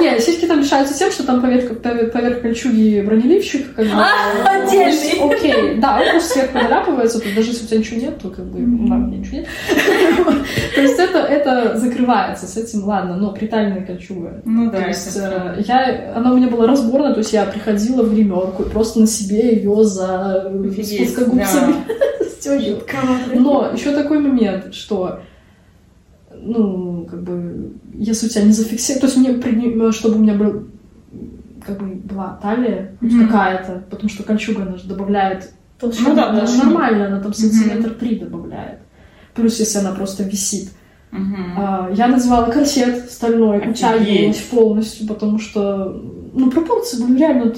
[0.00, 3.74] Не, сиськи там решаются тем, что там поверх, поверх, кольчуги бронеливчик.
[3.74, 5.34] Как бы, А, отдельный.
[5.34, 8.44] Окей, да, он просто сверху наляпывается, то даже если у тебя ничего нет, то как
[8.46, 9.46] бы, меня ничего нет.
[10.74, 14.42] То есть это, это закрывается, с этим ладно, но притальная кольчуга.
[14.44, 18.02] Ну да, То есть э, я, она у меня была разборная, то есть я приходила
[18.02, 20.50] в гримерку и просто на себе ее за
[20.82, 21.74] спускогубцами
[22.38, 22.82] стёгивала.
[23.34, 25.20] Но еще такой момент, что
[26.42, 30.34] ну, как бы, если у тебя не зафиксировано, то есть мне, при- чтобы у меня
[30.34, 30.64] был,
[31.66, 33.26] как бы, была талия Мгм.
[33.26, 35.50] какая-то, потому что кольчуга, она же добавляет
[35.82, 36.46] Ну да, она да.
[36.46, 38.78] же нормально, она там сантиметр три добавляет.
[39.34, 40.70] Плюс, если она просто висит.
[41.10, 41.54] Мгм.
[41.56, 46.02] А, я надевала корсет стальной, утягивалась полностью, потому что,
[46.34, 47.52] ну, пропорции были реально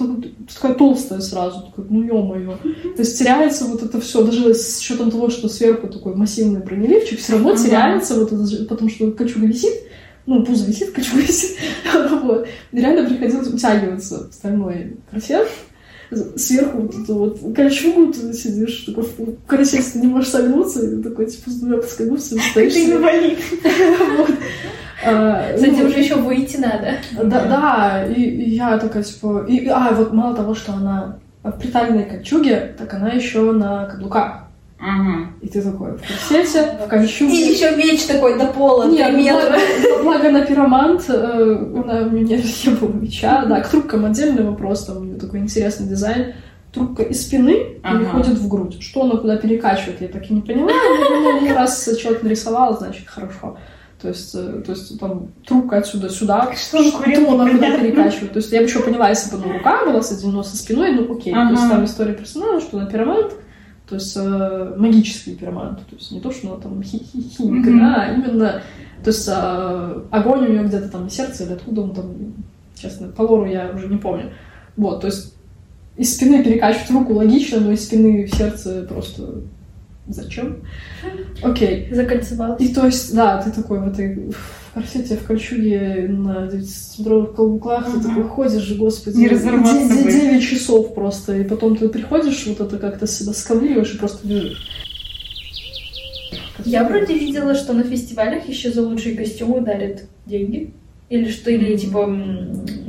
[0.54, 2.56] такая толстая сразу, такая, ну, ё-моё.
[2.96, 7.18] То есть теряется вот это все, даже с учетом того, что сверху такой массивный бронеливчик,
[7.18, 7.62] все равно Ага.
[7.62, 9.74] теряется вот это, потому что кольчуга висит,
[10.26, 11.58] ну, пузо висит, кольчуга висит,
[12.22, 12.46] вот.
[12.72, 15.48] Реально приходилось утягиваться в стальной корсет,
[16.36, 20.96] сверху вот эту вот кольчугу, ты сидишь такой в корсете, ты не можешь согнуться, и
[20.96, 22.72] ты такой, типа, с двумя плоскогубцами стоишь.
[22.74, 23.38] Ты инвалид.
[24.18, 24.30] Вот.
[25.04, 26.94] А, Кстати, ну, уже еще выйти надо.
[27.12, 29.44] Да, да, и, и я такая, типа...
[29.48, 34.41] И, а, вот мало того, что она в притальной кольчуге, так она еще на каблуках.
[34.82, 35.34] Мгм.
[35.40, 37.52] И ты такой в корсете, в И кольчуге.
[37.52, 39.50] еще меч такой до пола, Нет, ну, метра.
[39.50, 43.44] благо, благо она пиромант, э, она, у меня не было меча.
[43.44, 46.34] Да, к трубкам отдельный вопрос, там у нее такой интересный дизайн.
[46.72, 47.98] Трубка из спины Ага.
[47.98, 48.82] переходит в грудь.
[48.82, 50.70] Что она куда перекачивает, я так и не поняла.
[50.72, 53.58] Но, ну, раз человек нарисовал, значит, хорошо.
[54.00, 58.32] То есть, э, то есть там трубка отсюда сюда, Что курил, она куда перекачивает.
[58.32, 61.14] То есть я бы еще поняла, если бы ну, рука была соединена со спиной, ну
[61.14, 61.32] окей.
[61.32, 61.54] Ага.
[61.54, 63.32] То есть там история персонажа, что она пиромант,
[63.92, 65.80] то есть э, магический пиромант.
[65.80, 67.78] То есть не то, что она там хи- хи- химик, Мгм.
[67.78, 68.62] да, а именно,
[69.04, 72.06] то есть э, огонь у нее где-то там сердце или откуда он там,
[72.74, 74.30] честно, по лору я уже не помню.
[74.78, 75.34] Вот, то есть
[75.98, 79.42] из спины перекачивать руку логично, но из спины в сердце просто
[80.08, 80.56] зачем?
[81.42, 81.92] Окей.
[81.92, 82.62] Закольцевалась.
[82.62, 84.32] И то есть, да, ты такой в этой
[84.72, 90.10] в корсете, в кольчуге на 9-сантиметровых каблуках, ты такой ходишь, господи, Не разорваться бы.
[90.10, 94.66] 9 часов просто, и потом ты приходишь, вот это как-то себя сковыриваешь и просто бежишь.
[96.64, 100.72] Я вроде видела, что на фестивалях еще за лучшие костюмы дарят деньги.
[101.10, 102.08] Или что, или типа,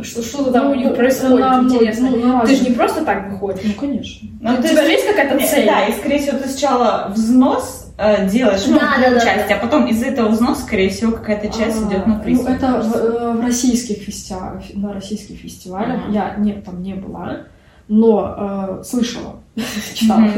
[0.01, 2.09] что, что там у них происходит, на- ну, интересно.
[2.11, 3.63] ну, Ты же не просто так выходишь.
[3.65, 4.29] Ну, конечно.
[4.39, 5.65] Ну, у тебя есть- же есть какая-то цель?
[5.65, 9.59] Да, и скорее всего ты сначала взнос э, делаешь, ну, Да, да, да, участия, а
[9.59, 12.41] потом из этого взноса, скорее всего, какая-то часть А, идет на приз.
[12.41, 16.01] Ну, это в, э, в российских фестивалях, на российских фестивалях.
[16.09, 17.43] Я не, там не была,
[17.87, 19.41] но э, слышала,
[19.93, 20.29] читала.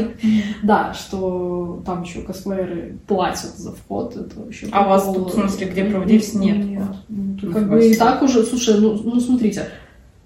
[0.62, 4.16] Да, что там еще косплееры платят за вход.
[4.16, 6.58] Это вообще А у вас тут, в смысле, где проводились, нет?
[6.58, 6.82] Нет.
[7.08, 9.68] Ну, тут как бы и так уже, слушай, ну, ну смотрите,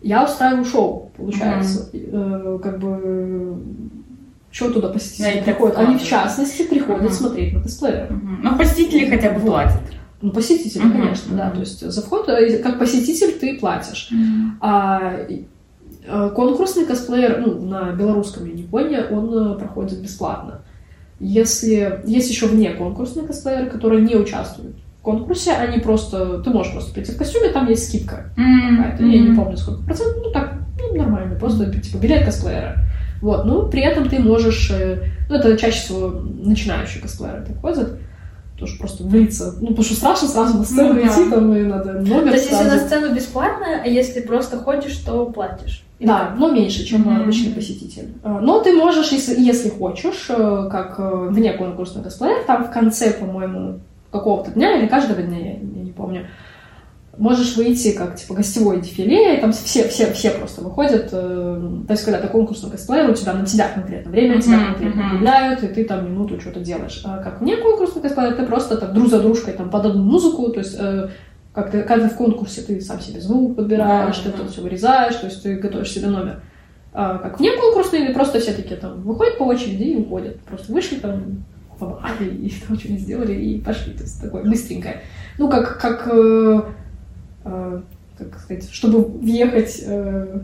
[0.03, 1.91] я устраиваю шоу, получается.
[1.93, 3.63] Э, как бы
[4.51, 5.79] что туда посетители Да, и так приходят?
[5.79, 7.13] Они в частности приходят Ага.
[7.13, 8.11] смотреть на косплееров.
[8.11, 8.41] Мгм.
[8.43, 9.81] Ну, посетители хотя бы платят.
[10.23, 10.93] Ну, посетители, Мгм.
[10.93, 11.51] конечно, да.
[11.51, 14.11] То есть за вход, э, как посетитель, ты платишь.
[14.61, 15.47] А и,
[16.07, 20.61] э, конкурсный косплеер, ну, на белорусском Японии, он э, проходит бесплатно.
[21.21, 26.73] Если есть еще вне конкурсные косплееры, которые не участвуют в конкурсе, они просто, ты можешь
[26.73, 30.55] просто прийти в костюме, там есть скидка какая-то, я не помню сколько процентов, ну так,
[30.79, 32.85] ну, нормально, просто типа билет косплеера.
[33.21, 37.99] Вот, ну, при этом ты можешь, э, ну, это чаще всего начинающие косплееры так ходят,
[38.59, 41.09] тоже просто влиться, ну, потому что страшно сразу на сцену Ну, да.
[41.09, 44.97] идти, там, и надо То номер есть, если на сцену бесплатно, а если просто ходишь,
[44.99, 45.85] то платишь.
[45.99, 47.23] Да, но меньше, чем Мгм.
[47.23, 48.15] обычный посетитель.
[48.23, 52.71] А, Но ты можешь, если, если хочешь, э, как э, вне конкурсный косплеер, там в
[52.71, 53.81] конце, по-моему,
[54.11, 56.27] какого-то дня или каждого дня, я, я не помню,
[57.21, 61.93] можешь выйти как, типа, гостевой дефиле, и там все, все, все просто выходят, э, то
[61.93, 65.11] есть, когда ты конкурсный косплеер, у тебя на тебя конкретно время, на тебя конкретно мгм.
[65.11, 67.03] объявляют, и ты там минуту что-то делаешь.
[67.05, 70.49] А как не конкурсный косплеер, ты просто так друг за дружкой там под одну музыку,
[70.51, 71.11] то есть, э,
[71.53, 74.63] как ты, когда ты в конкурсе, ты сам себе звук подбираешь, Да, ты тут все
[74.63, 76.43] вырезаешь, то есть ты готовишь себе номер.
[76.95, 80.41] А как вне конкурсные, или просто все такие там выходят по очереди и уходят.
[80.41, 81.45] Просто вышли там,
[81.79, 83.93] помахали и там что-нибудь сделали и пошли.
[83.93, 85.03] То есть такое быстренькое.
[85.39, 86.63] Ну, как, как, э,
[87.43, 90.41] как сказать, чтобы въехать э,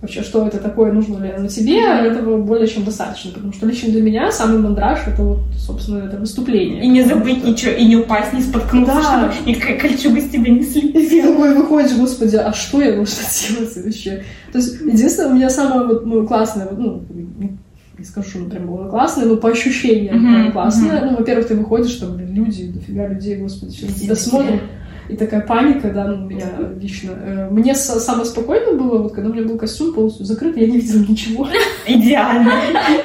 [0.00, 3.30] вообще, что это такое, нужно ли оно тебе, этого более чем достаточно.
[3.32, 6.82] Потому что лично для меня самый мандраж это вот, собственно, это выступление.
[6.84, 9.32] И не забыть что- ничего, и не упасть, не споткнуться, Да.
[9.32, 11.02] чтобы никакая кольчуга с тебя не И слетела.
[11.02, 14.22] ты такой выходишь, господи, а что я должна делать вообще?
[14.52, 18.66] То есть, единственное, у меня самое вот, ну, классное, ну, не- скажу, что оно прям
[18.66, 21.00] было классное, но по ощущениям Мгм, прям классное.
[21.00, 21.06] мгм.
[21.12, 24.60] Ну, во-первых, ты выходишь, там, блин, люди, дофига людей, господи, все на тебя смотрят.
[25.08, 26.46] И такая паника, да, ну, у меня
[26.78, 27.12] лично.
[27.12, 30.76] Э, Мне самое спокойно было, вот когда у меня был костюм полностью закрыт, я не
[30.78, 31.48] видела ничего.
[31.86, 32.52] Идеально.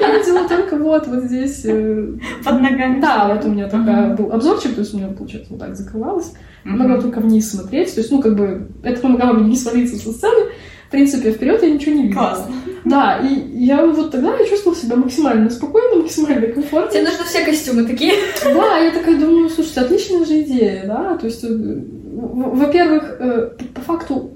[0.00, 1.62] Я видела только вот, вот здесь.
[1.64, 2.08] э,
[2.44, 3.00] Под ногами.
[3.00, 6.32] Да, вот у меня такая был обзорчик, то есть у меня, получается, вот так закрывалось.
[6.64, 7.94] Могла только вниз смотреть.
[7.94, 10.50] То есть, ну, как бы, это помогало мне не свалиться со сцены.
[10.94, 12.20] В принципе, вперед я ничего не видела.
[12.20, 12.54] Классно.
[12.84, 16.92] Да, и я вот тогда я чувствовала себя максимально спокойно, максимально комфортно.
[16.92, 18.12] Тебе нужны все костюмы такие.
[18.44, 23.80] Да, я такая думаю, слушайте, отличная же идея, да, то есть, э, во-первых, э, по
[23.80, 24.30] факту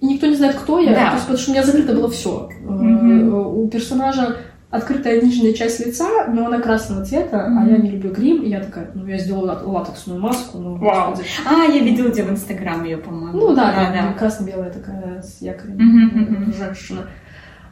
[0.00, 1.06] никто не знает, кто я, Да.
[1.10, 2.48] то есть, потому что у меня закрыто было все.
[2.64, 3.32] Мгм.
[3.62, 4.36] У персонажа
[4.70, 7.68] открытая нижняя часть лица, но она красного цвета, а Мгм.
[7.70, 11.10] я не люблю грим, и я такая, ну, я сделала лат- латексную маску, ну, Вау.
[11.10, 11.28] господи.
[11.44, 13.38] А, я видела тебя в Инстаграм ее, по-моему.
[13.38, 16.52] Ну да, да, да, красно-белая такая с якорем мгм.
[16.54, 17.06] женщина.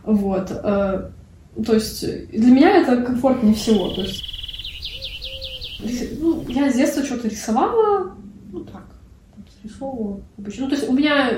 [0.04, 0.50] Вот.
[0.50, 1.10] э,
[1.64, 3.88] То есть для меня это комфортнее всего.
[3.90, 4.24] То есть,
[6.20, 8.12] ну, я с детства что-то рисовала,
[8.52, 8.82] ну так,
[9.34, 10.64] там, срисовывала обычно.
[10.64, 11.30] Ну, то есть у меня,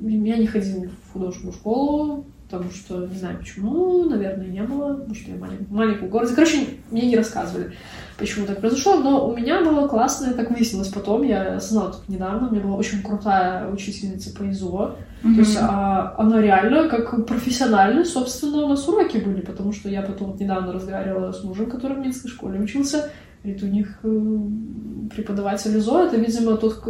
[0.00, 5.14] я не ходила в художественную школу, потому что, не знаю почему, наверное, не было, потому
[5.14, 6.30] что я малень- маленький город.
[6.34, 6.58] Короче,
[6.90, 7.72] мне не рассказывали,
[8.18, 12.48] почему так произошло, но у меня было классное, так выяснилось потом, я осознала только недавно,
[12.48, 15.34] у меня была очень крутая учительница по ИЗО, Мгм.
[15.34, 20.02] то есть а, она реально как профессионально, собственно, у нас уроки были, потому что я
[20.02, 23.10] потом вот недавно разговаривала с мужем, который в Минской школе учился.
[23.42, 26.82] Говорит, у них э, преподаватель ИЗО, это, видимо, тот,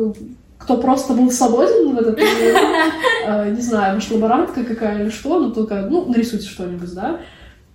[0.65, 2.57] кто просто был свободен в этот период.
[3.27, 7.21] Э, Не знаю, может, лаборантка какая или что, но только, ну, нарисуйте что-нибудь, да.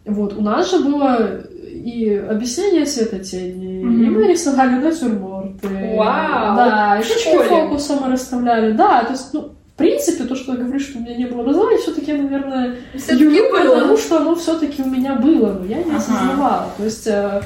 [0.06, 4.14] Вот, у нас же было и объяснение светотени, и Мгм.
[4.14, 5.68] мы рисовали натюрморты.
[5.98, 6.56] Вау!
[6.56, 7.48] Да, и школе?
[7.50, 8.74] фокуса мы расставляли.
[8.74, 9.42] Да, то есть, ну,
[9.74, 13.24] в принципе, то, что я говорю, что у меня не было образования, все-таки, наверное, Все-таки
[13.24, 13.98] Юлю, потому было.
[13.98, 15.98] что оно все-таки у меня было, но я не Ага.
[15.98, 16.68] осознавала.
[16.78, 17.42] То есть э,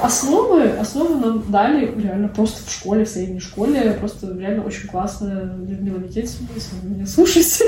[0.00, 5.56] основы, основы нам дали реально просто в школе, в средней школе, просто реально очень классно.
[5.66, 7.64] Людмила Никитина, если вы меня слушаете.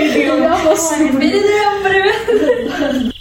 [0.00, 0.94] Я вас.
[0.98, 3.14] Передаем привет.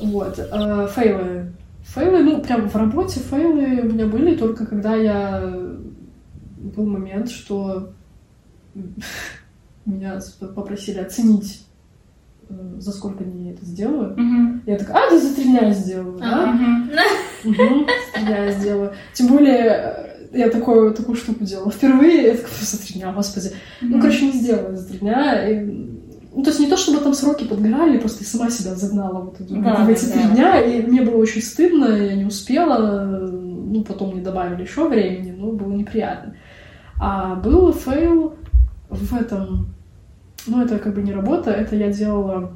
[0.00, 1.52] Вот, э, фейлы.
[1.82, 5.40] Фейлы, ну, прям в работе фейлы у меня были только когда я...
[6.58, 7.92] Был момент, что
[9.84, 10.20] меня
[10.54, 11.65] попросили оценить,
[12.48, 14.14] за сколько дней я это сделаю.
[14.16, 14.62] Мгм.
[14.66, 16.46] Я такая, а, да за три дня я сделаю, да?
[16.46, 16.90] Мгм.
[17.44, 18.92] Угу, за три дня я сделаю.
[19.12, 23.52] Тем более, э, я такую, такую штуку делала впервые, я такая, за три дня, господи.
[23.80, 25.48] Ну, короче, не сделала за три дня.
[25.48, 25.64] И,
[26.34, 29.36] ну, то есть не то, чтобы там сроки подгорали, просто я сама себя загнала вот
[29.38, 33.82] Да, в эти да, три дня, и мне было очень стыдно, я не успела, ну,
[33.84, 36.36] потом мне добавили еще времени, но было неприятно.
[37.00, 38.34] А был фейл
[38.90, 39.74] в этом,
[40.46, 42.52] ну, это как бы не работа, это я делала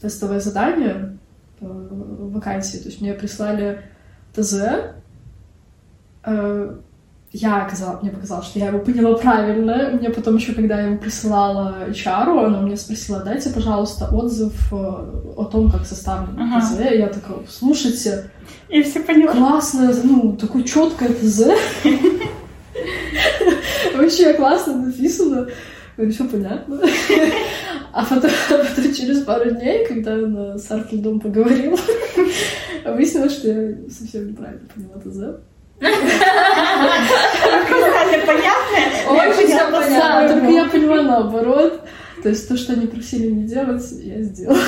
[0.00, 1.16] тестовое задание
[1.58, 3.80] по вакансии, то есть мне прислали
[4.34, 4.54] ТЗ,
[6.24, 6.76] э,
[7.32, 9.90] я оказалось, мне показалось, что я его поняла правильно.
[9.90, 14.76] Мне потом еще, когда я его присылала HR, она мне спросила, дайте, пожалуйста, отзыв э,
[14.76, 16.60] о том, как составлен Ага.
[16.64, 16.78] ТЗ.
[16.92, 18.30] Я такая, слушайте,
[18.70, 19.32] Я все поняла.
[19.32, 21.48] классное, ну, такое четкое ТЗ.
[23.94, 25.48] Вообще классно написано.
[25.96, 26.80] Все понятно.
[27.92, 31.78] А потом, а потом через пару дней, когда я на Сарфельдом поговорила,
[32.84, 35.40] выяснилось, что я совсем неправильно поняла ТЗ.
[38.26, 38.76] Понятно?
[39.08, 41.80] Очень всё Понятно, только я поняла наоборот.
[42.22, 44.58] То есть то, что они просили не делать, я сделала.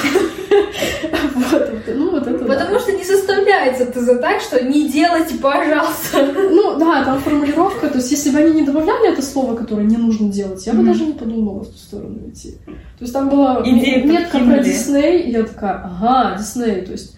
[1.34, 2.54] Вот, ну вот это да.
[2.54, 6.32] Потому что не составляется ТЗ так, что не делайте, пожалуйста.
[6.34, 9.96] Ну да, там формулировка, то есть если бы они не добавляли это слово, которое не
[9.96, 12.56] нужно делать, я бы даже не подумала в ту сторону идти.
[12.66, 14.62] То есть там была Идею метка про.
[14.62, 17.17] Дисней, и я такая, ага, Дисней, то есть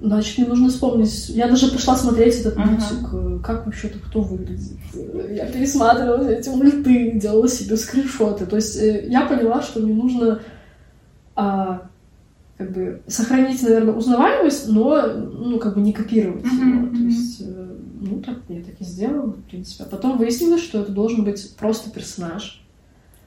[0.00, 1.28] Значит, мне нужно вспомнить.
[1.30, 2.70] Я даже пошла смотреть этот Ага.
[2.70, 4.78] мультик, э, как вообще-то кто выглядит.
[5.30, 8.46] Я пересматривала эти мульты, делала себе скриншоты.
[8.46, 10.40] То есть э, я поняла, что мне нужно
[11.34, 11.88] а,
[12.58, 16.96] как бы сохранить, наверное, узнаваемость, но ну, как бы не копировать Мгм, его.
[16.96, 19.84] То есть, э, ну, так я так и сделала, в принципе.
[19.84, 22.64] А потом выяснилось, что это должен быть просто персонаж.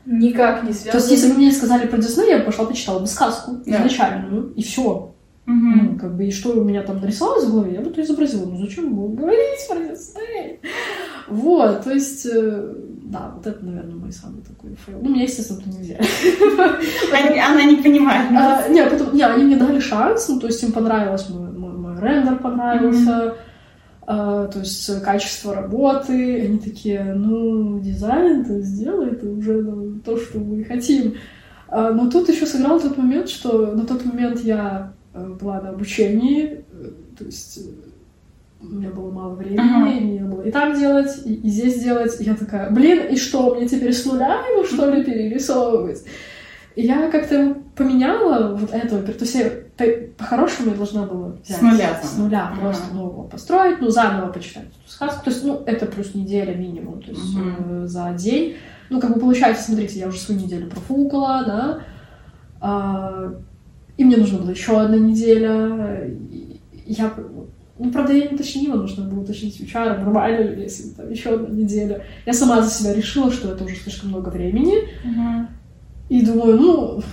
[0.05, 3.07] Никак не То есть, если бы мне сказали про Дисней, я бы пошла почитала бы
[3.07, 3.78] сказку Да.
[3.78, 5.11] изначальную, и все.
[5.51, 5.89] Мгм.
[5.93, 8.45] Ну, как бы, и что у меня там нарисовалось в голове, я бы то изобразила.
[8.45, 10.59] Ну, зачем было говорить про Дисней?
[11.27, 12.73] Вот, то есть, э,
[13.03, 14.99] да, вот это, наверное, мой самый такой фейл.
[15.01, 16.01] Ну, меня, естественно, это не взяли.
[17.13, 18.27] Они- Она не понимает.
[18.37, 21.99] А, Не, потом, не, они мне дали шанс, ну, то есть им понравилось, мой, мой,
[22.01, 23.35] рендер понравился,
[24.07, 30.39] а, то есть качество работы, они такие, ну, дизайн-то сделай, это уже ну, то, что
[30.39, 31.13] мы хотим.
[31.67, 36.64] А, Но тут еще сыграл тот момент, что на тот момент я была на обучении,
[36.72, 37.62] э, то есть э,
[38.62, 39.89] у меня было мало времени, Ага.
[39.91, 42.20] и мне надо было и там делать, и, и здесь делать.
[42.22, 46.03] И я такая, блин, и что, мне теперь с нуля его, что ли, перерисовывать?
[46.76, 51.99] И я как-то поменяла вот этого, то есть по-хорошему я должна была взять С нуля
[52.01, 52.62] с нуля Ага.
[52.62, 55.26] просто его построить, ну, заново почитать эту сказку.
[55.26, 57.84] То есть, ну, это плюс неделя минимум, то есть Мгм.
[57.84, 58.55] э, за день.
[58.89, 61.80] Ну, как бы получается, смотрите, я уже свою неделю профукала, да,
[62.62, 63.34] а,
[63.97, 66.05] и мне нужна была еще одна неделя.
[66.05, 67.13] и Я,
[67.79, 71.49] ну, правда, я не уточнила, нужно было уточнить у нормально ли, если там еще одна
[71.49, 72.03] неделя.
[72.25, 75.47] Я сама за себя решила, что это уже слишком много времени, Мгм.
[76.09, 77.03] и думаю, ну,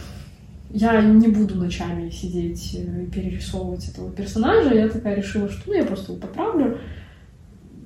[0.71, 4.75] я не буду ночами сидеть э, и перерисовывать этого персонажа.
[4.75, 6.79] Я такая решила, что ну, я просто его поправлю.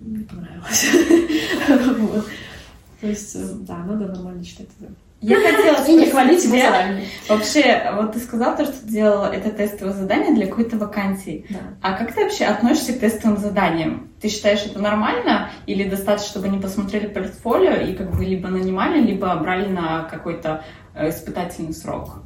[0.01, 0.87] Не понравилось.
[3.01, 4.93] То есть, э, да, надо нормально читать это.
[5.23, 6.99] Я хотела не хвалить тебя.
[7.29, 11.47] Вообще, вот ты сказала то, что ты делала это тестовое задание для какой-то вакансии.
[11.49, 11.59] Да.
[11.81, 14.09] А как ты вообще относишься к тестовым заданиям?
[14.21, 15.51] Ты считаешь это нормально?
[15.67, 20.65] Или достаточно, чтобы они посмотрели портфолио и как бы либо нанимали, либо брали на какой-то
[20.95, 22.23] э, испытательный срок?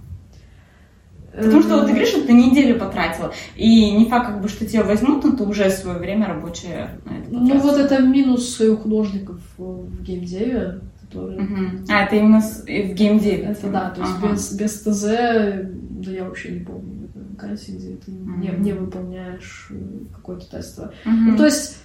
[1.36, 4.64] Потому что вот ты говоришь, что ты неделю потратила, и не факт, как бы, что
[4.64, 7.70] тебя возьмут, но ты уже свое время рабочее на это Ну, потратила.
[7.72, 11.40] вот это минус у художников в геймдеве, которые...
[11.40, 11.84] Мгм.
[11.88, 13.42] А, это именно с- в геймдеве?
[13.44, 14.32] Это да, то есть Ага.
[14.32, 18.62] без, без ТЗ, да я вообще не помню вакансии, где ты не, Мгм.
[18.62, 19.74] не выполняешь э,
[20.14, 20.92] какое-то тестовое.
[21.04, 21.30] Мгм.
[21.32, 21.78] Ну, то есть,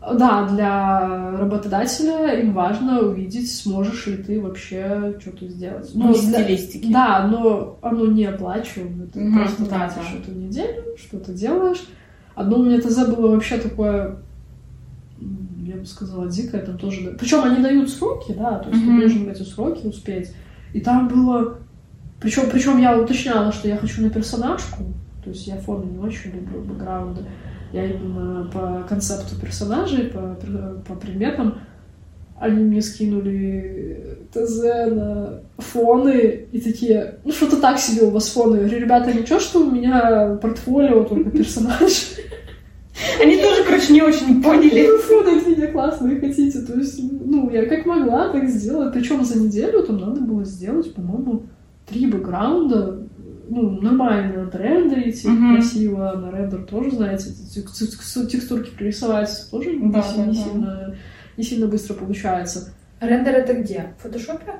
[0.00, 5.90] да, для работодателя им важно увидеть, сможешь ли ты вообще что-то сделать.
[5.94, 6.92] Ну, Ну, для- стилистике.
[6.92, 9.06] Да, но оно не оплачиваемо.
[9.06, 10.18] Ты Мгм, просто да, тратишь да.
[10.18, 11.82] эту неделю, что-то делаешь.
[12.34, 14.16] Одно у меня ТЗ было вообще такое,
[15.72, 17.16] я бы сказала, дикое, там тоже...
[17.18, 18.94] Причем они дают сроки, да, то есть Мгм.
[18.94, 20.32] ты должен эти сроки успеть.
[20.72, 21.58] И там было...
[22.20, 24.84] Причем, причем я уточняла, что я хочу на персонажку,
[25.24, 27.22] то есть я форму не очень люблю, бэкграунды.
[27.72, 30.36] Я именно по концепту персонажей, по,
[30.86, 31.58] по предметам.
[32.38, 38.56] Они мне скинули ТЗ на фоны и такие, ну что-то так себе у вас фоны.
[38.56, 42.14] Я говорю, ребята, ничего, что у меня портфолио только персонаж.
[43.20, 44.86] Они тоже, короче, не очень поняли.
[44.88, 46.60] Ну, фоны какие классные хотите.
[46.60, 48.90] То есть, ну, я как могла, так сделала.
[48.90, 51.42] Причем за неделю там надо было сделать, по-моему,
[51.86, 52.98] три бэкграунда.
[53.48, 55.54] Ну, нормально отрендерить, их Мгм.
[55.56, 56.12] красиво.
[56.16, 57.26] На рендер тоже, знаете,
[57.90, 60.42] текстурки прорисовать тоже не, Да, си- да, не да.
[60.44, 60.94] сильно,
[61.36, 62.72] не сильно быстро получается.
[63.00, 63.86] Рендер это где?
[63.98, 64.54] В фотошопе?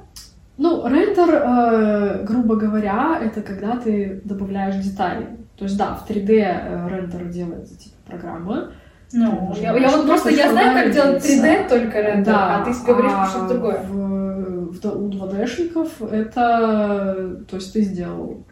[0.59, 5.26] Ну, рендер, э, грубо говоря, это когда ты добавляешь детали.
[5.57, 7.74] То есть, да, в 3D э, рендер делается
[8.07, 8.72] программа.
[9.14, 11.42] Ну, Можно я, я вот просто я знаю, как делать добавить.
[11.42, 13.82] 3D только рендер, а ты говоришь про что-то другое.
[13.82, 17.44] В, в, д- у 2D-шников это...
[17.50, 18.42] То есть ты сделал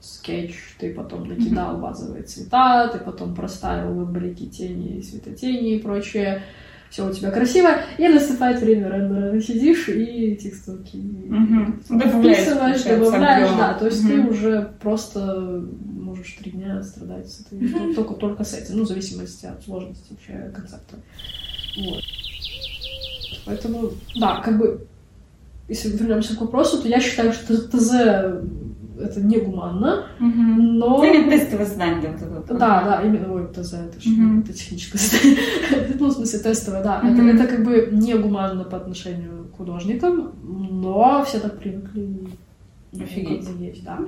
[0.00, 6.42] скетч, ты потом накидал базовые цвета, ты потом проставил блики тени, светотени и прочее.
[6.90, 9.30] Все у тебя красиво, и наступает время рендера.
[9.32, 10.38] Ты сидишь и
[11.28, 11.82] Мгм.
[11.90, 13.74] Добавляешь, вписываешь, добавляешь, да.
[13.74, 14.10] То есть Мгм.
[14.24, 15.64] ты уже просто
[16.18, 19.62] можешь три дня страдать с этой, ну, только, только с этим, ну, в зависимости от
[19.64, 20.96] сложности вообще концепта.
[21.76, 22.02] Вот.
[23.46, 24.86] Поэтому, да, как бы,
[25.68, 27.92] если вернемся к вопросу, то я считаю, что ТЗ
[29.00, 30.78] это негуманно, Мгм.
[30.78, 30.96] но...
[30.98, 32.54] Ну, именно тестовое задание, да, вот это.
[32.54, 34.40] Да, да, именно, ой, ТЗ, это же Мгм.
[34.40, 35.38] это техническое задание.
[36.00, 36.98] Ну, в смысле, тестовое, да.
[36.98, 37.28] Это, Мгм.
[37.28, 42.28] это как бы негуманно по отношению к художникам, но все так привыкли.
[43.00, 43.46] Офигеть.
[43.60, 44.00] есть, да.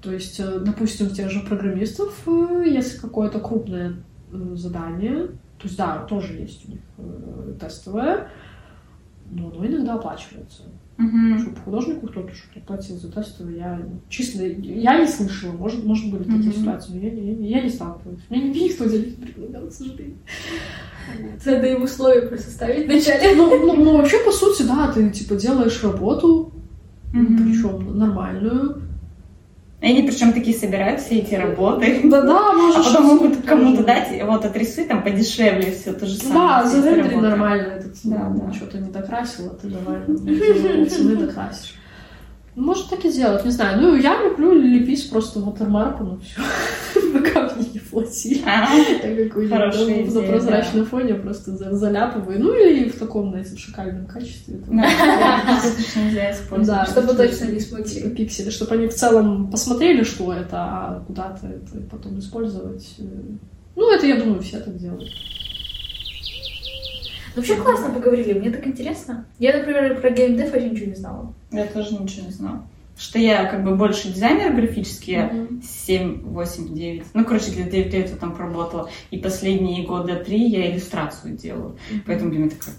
[0.00, 3.94] То есть, э, допустим, у тех же программистов, э, если какое-то крупное
[4.32, 5.26] э, задание,
[5.58, 6.80] то есть, да, тоже есть у них
[7.60, 8.28] тестовое,
[9.30, 10.62] Ну, оно иногда оплачивается.
[10.96, 11.38] Мгм.
[11.38, 16.22] Чтобы художнику кто-то что-то платил за тесты, я чисто, я не слышала, может, может были
[16.24, 16.52] такие Мгм.
[16.52, 18.20] ситуации, но я, не- я не сталкивалась.
[18.30, 20.16] Меня никто делить не предлагал, к сожалению.
[21.44, 23.34] Надо им условия просто ставить вначале.
[23.36, 26.52] Ну, ну, ну, вообще, по сути, да, ты, типа, делаешь работу,
[27.12, 27.36] Мгм.
[27.44, 28.82] причем нормальную.
[29.80, 32.00] И Они причем такие собирают все эти работы.
[32.04, 32.86] Да-да, А можешь...
[32.86, 36.64] потом могут кому-то дать, вот отрисуй там подешевле все то же самое.
[36.82, 37.16] Да, работы.
[37.16, 38.52] нормально этот, Да, да.
[38.52, 41.74] что-то не докрасила, ты давай ну, цены докрасишь.
[42.56, 43.80] Ну, Может так и сделать, не знаю.
[43.80, 46.42] Ну, я люблю лепить просто watermark, ну все.
[47.12, 47.67] Пока мне не
[48.46, 52.40] А, Я идея, на прозрачном фоне просто за- заляпываю.
[52.40, 54.60] Ну, или в таком, знаете, в шикарном качестве.
[54.68, 56.88] нельзя использовать.
[56.88, 58.08] Чтобы точно не типа, смутили.
[58.10, 62.86] пиксели, чтобы они в целом посмотрели, что это, а куда-то это потом использовать.
[62.98, 63.02] э,
[63.76, 65.08] Ну, это, я думаю, все так делают.
[67.36, 69.24] Вообще классно поговорили, мне так интересно.
[69.38, 71.32] Я, например, про геймдев вообще ничего не знала.
[71.52, 72.66] Я тоже ничего не знала.
[72.98, 75.62] Что я как бы больше дизайнер графический, Мгм.
[75.62, 77.04] 7, 8, 9.
[77.14, 78.90] Ну, короче, где-то 9 лет я там проработала.
[79.12, 81.76] И последние года три я иллюстрацию делаю.
[82.06, 82.74] Поэтому для меня такая...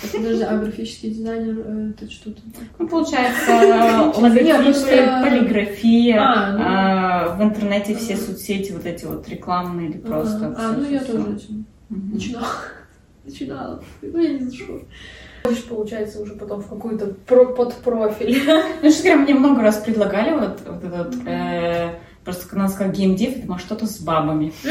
[0.00, 2.44] Подожди, а графический дизайнер э, это что там?
[2.78, 6.62] Ну, получается, Нет, логотипы, просто- полиграфия, А, ну.
[6.64, 10.54] а, в интернете все соцсети вот эти вот рекламные или просто...
[10.56, 12.46] А, ну я тоже этим начинала.
[13.24, 13.82] Начинала.
[14.00, 14.84] Ну, я не знаю.
[15.44, 18.42] Хочешь, получается, уже потом в какую-то про подпрофиль.
[18.82, 21.90] Ну, что мне много раз предлагали вот, вот этот, э,
[22.24, 24.52] просто когда она сказала геймдев, я думала, что-то с бабами.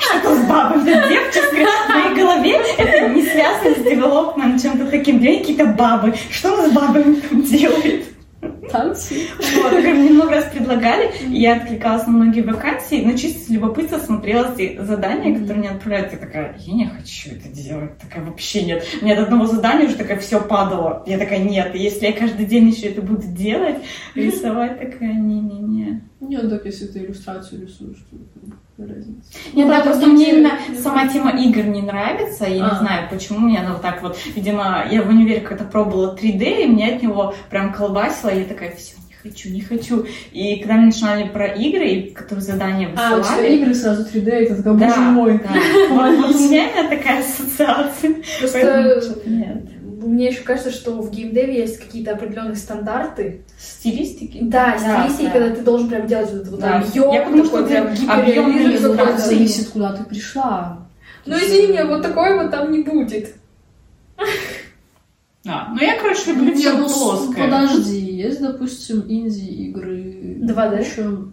[0.00, 0.84] Что-то с бабами.
[0.84, 5.18] Дев, честно говоря, в моей голове это не связано с девелопментом, чем-то таким.
[5.18, 6.14] Где какие-то бабы?
[6.30, 8.13] Что она с бабами там делает?
[8.74, 9.28] Танцы.
[9.38, 14.52] Вот, мне много раз предлагали, я откликалась на многие вакансии, но чисто с любопытства смотрела
[14.52, 18.84] эти задания, которые мне отправляют, и такая, я не хочу это делать, такая вообще нет.
[19.00, 21.04] Мне от одного задания уже такая все падало.
[21.06, 23.76] Я такая, нет, если я каждый день еще это буду делать,
[24.16, 26.02] рисовать, такая, не-не-не.
[26.28, 28.16] Не, ну так если ты иллюстрацию рисуешь, то
[28.76, 29.22] какая разница.
[29.54, 31.14] Нет, Ну, да, просто не мне именно не сама те.
[31.14, 32.44] тема игр не нравится.
[32.46, 32.70] Я А.
[32.72, 34.16] не знаю, почему мне она вот так вот.
[34.34, 38.30] Видимо, я в универе как-то пробовала 3D, и меня от него прям колбасило.
[38.30, 40.06] И я такая, все, не хочу, не хочу.
[40.32, 43.56] И когда мне начинали про игры, и которые задания А, у тебя высылали...
[43.56, 45.38] игры сразу 3D, и ты такая, да, боже мой.
[45.38, 45.50] да.
[45.90, 48.14] Вот, вот у меня именно такая ассоциация.
[48.52, 49.62] Поэтому Просто что-то нет.
[50.04, 53.42] Мне еще кажется, что в геймдеве есть какие-то определенные стандарты.
[53.58, 54.38] Стилистики?
[54.42, 55.30] Да, Да, стилистики, да.
[55.40, 56.78] когда ты должен прям делать вот этот вот Да.
[56.80, 58.96] объем, Я потому что прям Ну, какой-то.
[58.96, 60.78] как зависит, куда ты пришла.
[61.26, 63.34] Ну извини меня, вот такой вот там не будет.
[65.44, 65.68] Да.
[65.74, 67.44] Ну, я, короче, люблю все ну, с- плоское.
[67.44, 70.38] Подожди, есть, допустим, инди-игры.
[70.40, 70.76] 2D?
[70.78, 71.32] Причем, ну,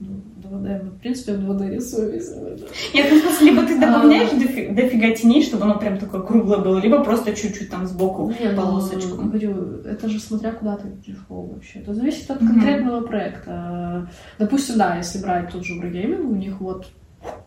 [0.00, 2.14] 2D, мы, в принципе, в 2D рисуем.
[2.14, 2.66] если вы, да.
[2.94, 3.80] Нет, ну, в смысле, либо ты А.
[3.80, 8.32] добавляешь дофи- дофига теней, чтобы оно прям такое круглое было, либо просто чуть-чуть там сбоку
[8.40, 9.16] Не, ну, полосочку.
[9.16, 11.80] говорю, это же смотря куда ты пришел вообще.
[11.80, 14.08] Это зависит от конкретного проекта.
[14.38, 16.86] Допустим, да, если брать тот же Wargaming, у них вот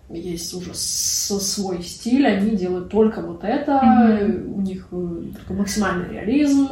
[0.09, 4.53] есть уже свой стиль, они делают только вот это, Мгм.
[4.57, 6.67] у них э, такой максимальный реализм.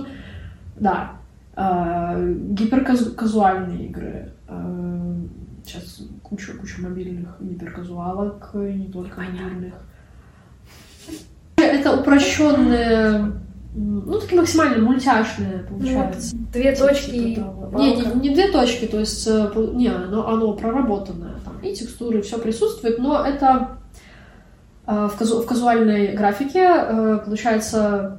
[0.77, 1.11] Да.
[1.55, 4.31] А, гиперказуальные игры.
[5.69, 9.75] Сейчас куча, куча мобильных гиперказуалок, и не только мобильных.
[11.57, 13.33] Это упрощенные,
[13.75, 16.35] ну, такие максимально мультяшные, получается.
[16.51, 17.79] Две Типа точки того.
[17.79, 22.23] Не, не, не две точки, то есть, э, не, оно, оно проработанное, там и текстуры,
[22.23, 23.77] все присутствует, но это
[24.87, 28.18] э, в, казу- в казуальной графике, э, получается,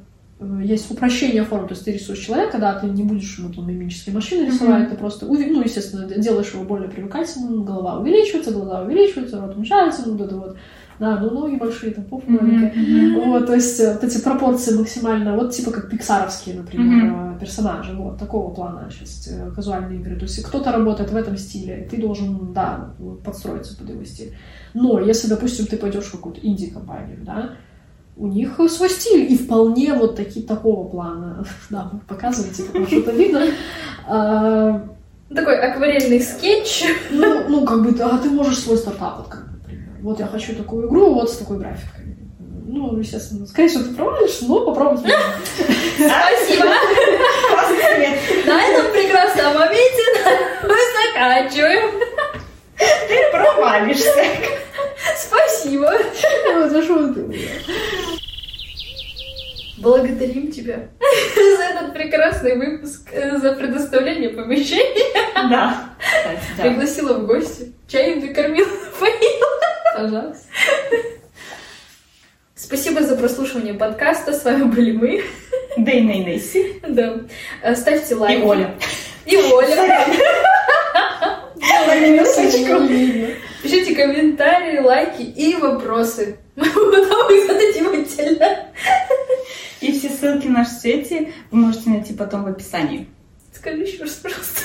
[0.63, 4.15] есть упрощение форм, то есть ты рисуешь человека, да, ты не будешь ему там мимические
[4.15, 9.55] машины рисовать, ты просто, ну, естественно, делаешь его более привлекательным, голова увеличивается, глаза увеличиваются, рот
[9.55, 10.57] уменьшается, ну, вот это вот,
[10.99, 12.73] да, ну, ноги большие, там, попа маленькая.
[13.25, 17.93] Вот, то есть э, вот эти пропорции максимально, вот типа как пиксаровские, например, э, персонажи,
[17.93, 20.15] вот такого плана сейчас э, казуальные игры.
[20.15, 24.35] То есть кто-то работает в этом стиле, ты должен, да, подстроиться под его стиль.
[24.73, 27.55] Но если, допустим, ты пойдешь в какую-то инди-компанию, да,
[28.17, 31.45] у них свой стиль, и вполне вот такие, такого плана.
[31.69, 33.45] Да, вы показываете, потому что это видно.
[34.07, 34.87] А,
[35.33, 36.83] Такой акварельный скетч.
[37.11, 39.87] ну, ну, как бы, а ты можешь свой стартап, вот как, например.
[40.01, 42.17] Вот я хочу такую игру, вот с такой графикой.
[42.73, 45.01] Ну, естественно, скорее всего, ты провалишь, но попробовать.
[45.01, 46.65] Спасибо.
[48.45, 50.03] На этом прекрасном моменте
[50.63, 50.75] мы
[51.13, 51.99] заканчиваем.
[52.77, 54.23] Ты провалишься.
[55.27, 55.93] Спасибо.
[56.45, 57.39] Ну, за ты?
[59.77, 60.89] Благодарим тебя
[61.57, 65.11] за этот прекрасный выпуск, э, за предоставление помещения.
[65.49, 65.89] Да.
[65.99, 66.63] Кстати, да.
[66.63, 67.73] Пригласила в гости.
[67.87, 68.67] Чаем накормила,
[68.99, 69.47] поила.
[69.95, 70.45] Пожалуйста.
[72.53, 74.33] Спасибо за прослушивание подкаста.
[74.33, 75.23] С вами были мы.
[75.77, 76.79] Дейна и Несси.
[76.87, 77.21] Да.
[77.63, 78.39] Э, Ставьте лайки.
[78.39, 78.75] И Оля.
[79.25, 80.05] И Оля.
[82.01, 83.50] Минусочку.
[83.61, 86.37] Пишите комментарии, лайки и вопросы.
[86.55, 88.67] Мы потом их зададим отдельно.
[89.81, 93.07] И все ссылки на наши сети вы можете найти потом в описании.
[93.53, 94.61] Скажи еще раз, пожалуйста.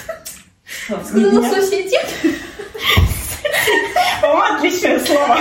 [0.64, 1.99] Что, Сказала соцсети.
[4.22, 5.38] О, отличное слово.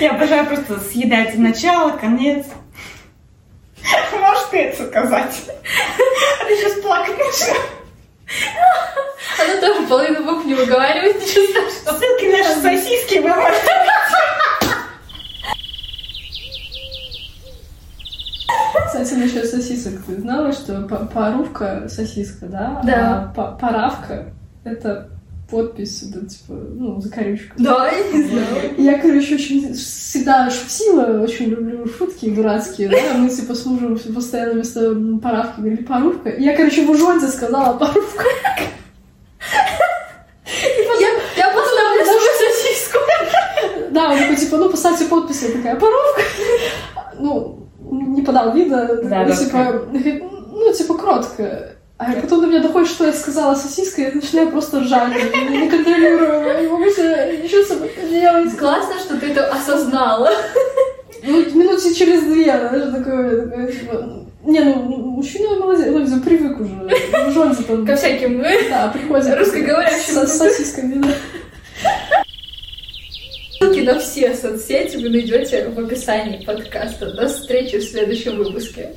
[0.00, 2.46] Я обожаю просто съедать начало, конец.
[4.12, 5.42] Можешь ты это сказать?
[6.40, 7.56] А ты сейчас плакать начнешь.
[10.64, 11.98] Выговаривает, ничего страшного.
[11.98, 13.70] Ссылки на наши сосиски вы можете
[18.86, 19.92] Кстати, насчет сосисок.
[20.06, 22.80] Ты знала, что парувка сосиска, да?
[22.84, 22.94] Да.
[22.94, 24.32] А па- паравка—
[24.64, 25.08] это
[25.50, 27.54] подпись, да, типа, ну, за корючку.
[27.58, 28.46] Да, я не знаю.
[28.78, 34.54] Я, короче, очень всегда шутила, очень люблю шутки дурацкие, да, мы, типа, с мужем постоянно
[34.54, 36.30] вместо паравки говорили парувка.
[36.30, 38.24] Я, короче, в ужонте сказала парувка.
[41.00, 42.98] Я, я поставлю свою сосиску.
[43.90, 44.36] Да, он такой,
[45.22, 46.22] типа, ну, я такая, парувка.
[47.18, 49.82] Ну, не подал вида, Да, ну, типа,
[50.52, 51.70] ну, типа, кротко.
[51.96, 55.58] А потом до меня доходит, что я сказала сосиска, и я начинаю просто ржать, не
[55.58, 58.56] не могу себе ничего с собой поделать.
[58.56, 60.30] Классно, что ты это осознала.
[61.22, 67.32] Ну, минут через две, знаешь, такое, такое, типа, не, ну, мужчина молодец, ну, привык уже,
[67.32, 70.14] жонцы там, Ко всяким да, приходят русскоговорящим.
[70.14, 72.23] со сосисками, да.
[73.84, 77.12] На все соцсети вы найдете в описании подкаста.
[77.12, 78.94] До встречи в следующем выпуске.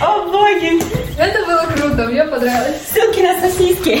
[0.00, 0.80] О, боги!
[1.18, 2.80] Это было круто, мне понравилось.
[2.92, 4.00] Ссылки на сосиски.